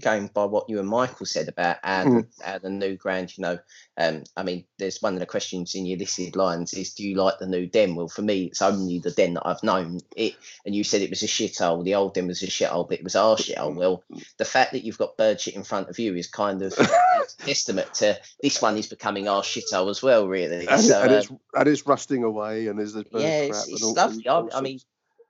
[0.00, 2.26] going by what you and Michael said about our, Mm.
[2.44, 3.58] our the new ground, you know,
[3.98, 7.16] um, I mean, there's one of the questions in your listed lines is, do you
[7.16, 7.94] like the new den?
[7.94, 10.34] Well, for me, it's only the den that I've known it.
[10.64, 11.84] And you said it was a shithole.
[11.84, 13.74] The old den was a shithole, but it was our shithole.
[13.74, 14.02] Well,
[14.36, 16.74] the fact that you've got bird shit in front of you is kind of
[17.38, 20.66] testament to this one is becoming our shithole as well, really.
[20.68, 23.50] And, So, and uh, it's and it's rusting away, and there's this bird yeah, crap
[23.50, 24.28] it's, and it's all- lovely.
[24.28, 24.78] I, I mean.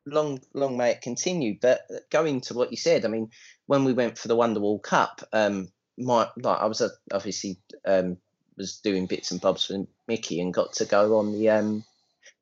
[0.07, 1.59] Long, long may it continue.
[1.61, 1.81] But
[2.11, 3.31] going to what you said, I mean,
[3.67, 8.19] when we went for the Wonderwall Cup, um, my like I was uh, obviously um
[8.57, 11.85] was doing bits and bobs for Mickey and got to go on the um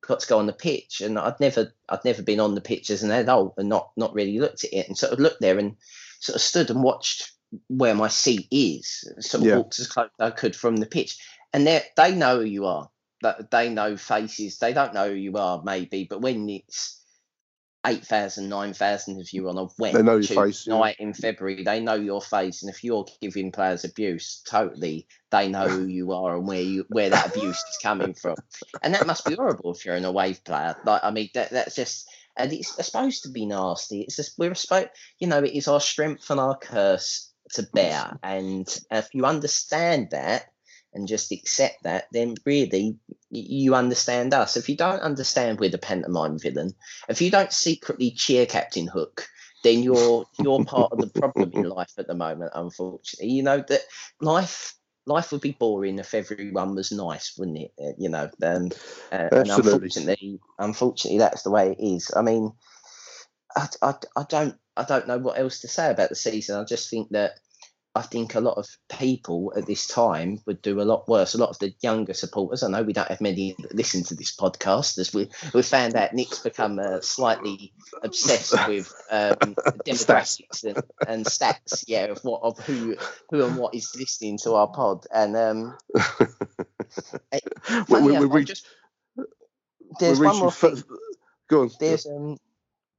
[0.06, 1.00] got to go on the pitch.
[1.00, 4.14] And I'd never I'd never been on the pitch as an adult and not not
[4.14, 4.88] really looked at it.
[4.88, 5.76] And sort of looked there and
[6.20, 7.32] sort of stood and watched
[7.68, 9.56] where my seat is sort of Yeah.
[9.56, 11.18] walked as close as I could from the pitch.
[11.52, 12.90] And they they know who you are.
[13.22, 14.58] That they know faces.
[14.58, 17.00] They don't know who you are maybe but when it's
[17.86, 20.78] 8,000, 9,000 of you on a wet They know your face, yeah.
[20.78, 25.48] night in February, they know your face, and if you're giving players abuse, totally, they
[25.48, 28.36] know who you are and where you where that abuse is coming from,
[28.82, 30.74] and that must be horrible if you're an away player.
[30.84, 34.02] Like, I mean, that that's just, and it's supposed to be nasty.
[34.02, 38.18] It's just we're supposed, you know, it is our strength and our curse to bear,
[38.22, 40.46] and if you understand that
[40.94, 42.96] and just accept that, then really
[43.30, 44.56] you understand us.
[44.56, 46.74] If you don't understand we're the pantomime villain,
[47.08, 49.28] if you don't secretly cheer Captain Hook,
[49.62, 52.52] then you're you're part of the problem in life at the moment.
[52.54, 53.80] Unfortunately, you know that
[54.20, 54.74] life
[55.06, 57.72] life would be boring if everyone was nice, wouldn't it?
[57.82, 58.70] Uh, You know, um,
[59.12, 62.10] uh, and unfortunately, unfortunately, that's the way it is.
[62.14, 62.52] I mean,
[63.56, 66.60] I, I, I don't I don't know what else to say about the season.
[66.60, 67.32] I just think that
[67.96, 71.34] I think a lot of people at this time would do a lot worse.
[71.34, 72.64] A lot of the younger supporters.
[72.64, 75.94] I know we don't have many that listen to this podcast, as we we found
[75.94, 77.72] out Nick's become uh, slightly
[78.02, 79.36] obsessed with um,
[79.86, 81.84] demographics and, and stats.
[81.86, 82.96] Yeah, of what of who
[83.30, 85.06] who and what is listening to our pod.
[85.14, 85.78] And um,
[87.88, 88.66] We- we- enough, we I'm reached- just-
[89.16, 89.26] We're
[90.00, 90.82] there's one reaching more thing
[91.48, 91.70] Go on.
[91.78, 92.36] there's um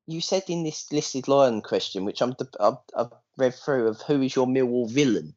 [0.07, 4.21] you said in this listed line question which i'm I've, I've read through of who
[4.21, 5.33] is your millwall villain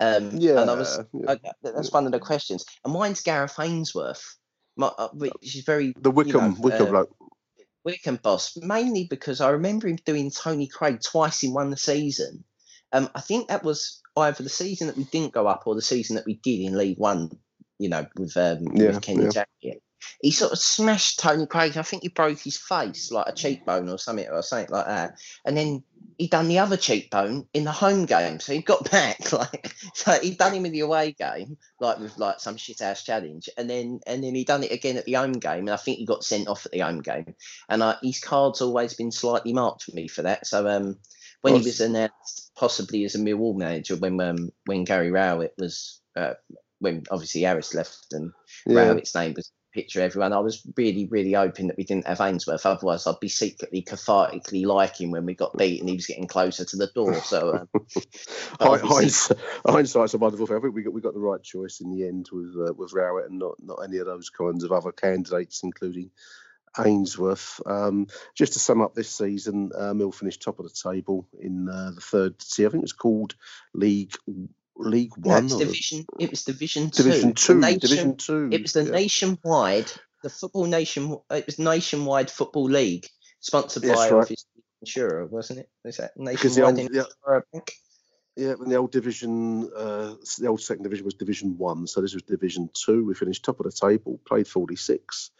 [0.00, 3.58] um and i was Yeah, I, that- that's one of the questions and mine's gareth
[3.60, 4.36] ainsworth
[4.76, 7.16] my, uh, which is very the you Wycombe know, Wycombe uh, bloke.
[7.84, 12.44] Wycombe boss, mainly because I remember him doing Tony Craig twice in one season.
[12.92, 15.82] Um, I think that was either the season that we didn't go up or the
[15.82, 17.30] season that we did in League One.
[17.78, 19.28] You know, with um, Yeah, with Kenny yeah.
[19.28, 19.80] Jackett.
[20.20, 21.76] He sort of smashed Tony Craig.
[21.76, 25.18] I think he broke his face, like a cheekbone or something, or something like that.
[25.44, 25.82] And then
[26.18, 28.40] he done the other cheekbone in the home game.
[28.40, 32.16] So he got back, like so he done him in the away game, like with
[32.18, 35.14] like some shit ass challenge, and then and then he done it again at the
[35.14, 37.34] home game, and I think he got sent off at the home game.
[37.68, 40.46] And uh, his card's always been slightly marked for me for that.
[40.46, 40.98] So um,
[41.42, 46.00] when he was announced possibly as a Millwall manager, when um, when Gary Rowett was
[46.16, 46.34] uh,
[46.78, 48.32] when obviously Harris left and
[48.66, 48.88] Yeah.
[48.88, 50.32] Rowett's name was picture everyone.
[50.32, 52.64] I was really, really hoping that we didn't have Ainsworth.
[52.64, 56.64] Otherwise, I'd be secretly cathartically liking when we got beat and he was getting closer
[56.64, 57.14] to the door.
[57.16, 57.68] So, um,
[58.60, 60.56] obviously- hindsight's a wonderful thing.
[60.56, 62.94] I think we got we got the right choice in the end with uh, with
[62.94, 66.10] Rowett and not not any of those kinds of other candidates, including
[66.78, 67.60] Ainsworth.
[67.66, 71.68] Um, just to sum up this season, uh, Mill finished top of the table in
[71.68, 72.68] uh, the third tier.
[72.68, 73.34] I think it was called
[73.74, 74.14] League
[74.78, 75.52] League no, One.
[75.52, 76.04] or division.
[76.18, 77.04] It was Division Two.
[77.04, 77.54] Division Two.
[77.58, 78.48] nation- Division Two.
[78.52, 78.90] It was the yeah.
[78.90, 79.90] nationwide,
[80.22, 81.16] the football nation.
[81.30, 83.06] It was nationwide football league
[83.40, 84.12] sponsored by right.
[84.12, 85.70] obviously insurer, wasn't it?
[85.84, 87.46] Was that nationwide old, yeah, insurer?
[87.52, 87.72] Think?
[88.36, 92.12] Yeah, when the old division, uh, the old second division was Division One, so this
[92.12, 93.04] was Division Two.
[93.04, 95.30] We finished top of the table, played 46.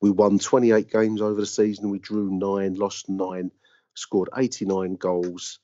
[0.00, 1.90] We won 28 games over the season.
[1.90, 3.50] We drew nine, lost nine,
[3.94, 5.58] scored 89 goals,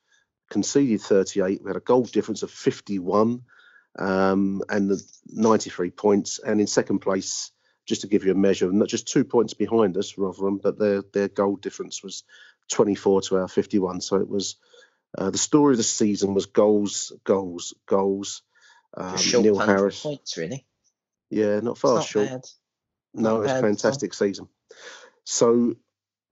[0.51, 1.62] conceded 38.
[1.62, 3.42] We had a goal difference of 51
[3.99, 6.38] um, and the 93 points.
[6.38, 7.51] And in second place,
[7.86, 11.03] just to give you a measure, not just two points behind us, Rotherham, but their
[11.12, 12.24] their goal difference was
[12.70, 14.01] 24 to our 51.
[14.01, 14.57] So it was
[15.16, 18.42] uh, the story of the season was goals, goals, goals.
[18.97, 20.64] Um, Neil Harris, points, really.
[21.30, 22.28] yeah, not It's far not short.
[22.28, 22.45] bad.
[23.12, 24.49] No, Not it's a bad at fantastic season.
[25.24, 25.74] So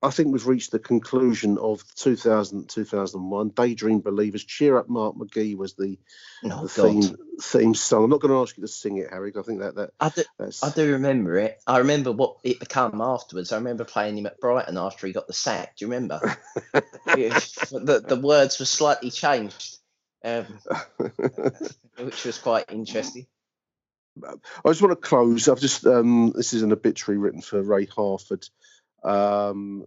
[0.03, 3.49] I think we've reached the conclusion of 2000 2001.
[3.51, 4.45] Daydream Believers.
[4.45, 5.97] Cheer Up Mark McGhee was the,
[6.45, 8.05] Oh, the theme theme song.
[8.05, 10.09] I'm not going to ask you to sing it, Harry, I think that, that I
[10.09, 11.61] do, that's I do remember it.
[11.67, 13.53] I remember what it became afterwards.
[13.53, 15.77] I remember playing him at Brighton after he got the sack.
[15.77, 16.37] Do you remember?
[17.05, 19.77] The, the words were slightly changed,
[20.25, 20.47] um,
[21.99, 23.27] which was quite interesting.
[24.23, 25.49] I just want to close.
[25.49, 28.47] I've just um, this is an obituary written for Ray Harford.
[29.05, 29.87] Um,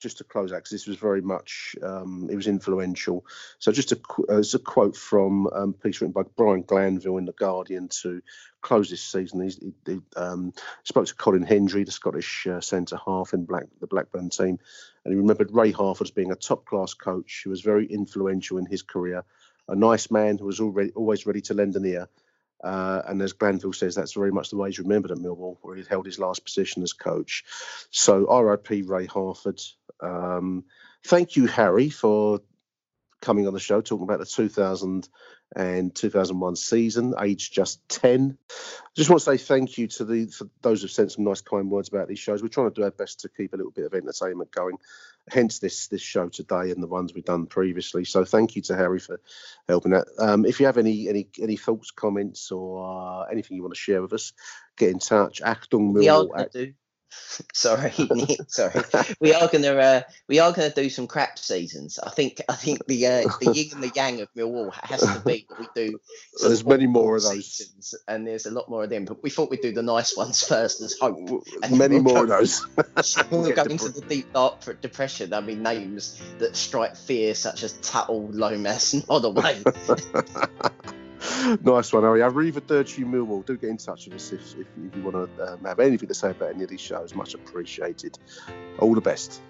[0.00, 3.24] just to close out, because this was very much um, it was influential.
[3.58, 7.26] So just a qu- uh, a quote from um, piece written by Brian Glanville in
[7.26, 8.22] the Guardian to
[8.62, 9.46] close this season.
[9.46, 10.54] He, he um,
[10.84, 14.58] spoke to Colin Hendry, the Scottish uh, centre half in Black, the Blackburn team,
[15.04, 18.58] and he remembered Ray Harford as being a top class coach who was very influential
[18.58, 19.24] in his career.
[19.68, 22.08] A nice man who was already always ready to lend an ear.
[22.62, 25.76] Uh, and as Glanville says, that's very much the way he's remembered at Millwall, where
[25.76, 27.44] he held his last position as coach.
[27.90, 29.60] So RIP Ray Harford.
[30.00, 30.64] Um,
[31.04, 32.40] thank you, Harry, for
[33.20, 35.08] coming on the show, talking about the 2000
[35.56, 38.38] and 2001 season, age just 10.
[38.50, 38.54] I
[38.94, 41.70] just want to say thank you to the for those who've sent some nice, kind
[41.70, 42.42] words about these shows.
[42.42, 44.76] We're trying to do our best to keep a little bit of entertainment going.
[45.28, 48.04] Hence this this show today and the ones we've done previously.
[48.04, 49.20] So thank you to Harry for
[49.68, 50.06] helping out.
[50.18, 53.80] Um, if you have any any any thoughts, comments, or uh, anything you want to
[53.80, 54.32] share with us,
[54.76, 55.42] get in touch.
[55.42, 56.72] Achtung We are Millwall at do.
[57.52, 58.82] Sorry, Nick, sorry.
[59.20, 61.98] We are going to uh, we are going to do some crap seasons.
[61.98, 65.20] I think I think the uh, the yin and the yang of Millwall has to
[65.24, 65.98] be that we do.
[66.40, 67.46] There's many more of those.
[67.46, 69.04] seasons, and there's a lot more of them.
[69.04, 71.44] But we thought we'd do the nice ones first as hope.
[71.62, 72.66] And many we'll more of those.
[73.30, 75.32] We'll Get go the into the deep dark for depression.
[75.32, 79.62] I mean, names that strike fear, such as Tuttle, Lomas, and Holloway.
[81.62, 82.20] nice one, Harry.
[82.20, 83.44] Arrivederci Millwall.
[83.44, 86.08] Do get in touch with us if, if, if you want to um, have anything
[86.08, 87.14] to say about any of these shows.
[87.14, 88.18] Much appreciated.
[88.78, 89.40] All the best.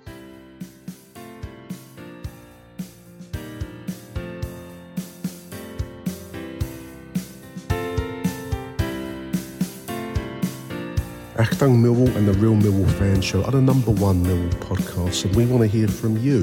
[11.40, 15.34] Achtung Millwall and the Real Millwall Fan Show are the number one Millwall podcast, and
[15.34, 16.42] we want to hear from you.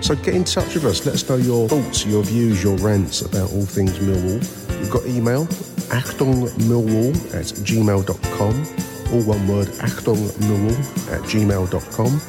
[0.00, 1.04] So get in touch with us.
[1.04, 4.67] Let us know your thoughts, your views, your rants about all things Millwall.
[4.78, 5.46] We've got email,
[5.90, 10.78] achtungmillwall at gmail.com, all one word, achtungmillwall
[11.12, 12.20] at gmail.com.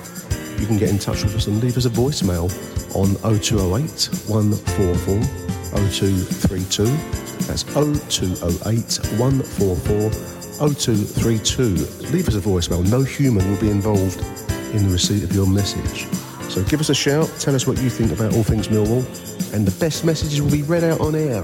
[0.60, 2.50] You can get in touch with us and leave us a voicemail
[2.96, 6.86] on 0208 144 0232.
[7.46, 10.10] That's 0208 144
[10.60, 11.64] 0232.
[12.12, 12.90] Leave us a voicemail.
[12.90, 14.20] No human will be involved
[14.74, 16.08] in the receipt of your message.
[16.52, 17.32] So give us a shout.
[17.40, 19.06] Tell us what you think about all things Millwall.
[19.54, 21.44] And the best messages will be read out on air.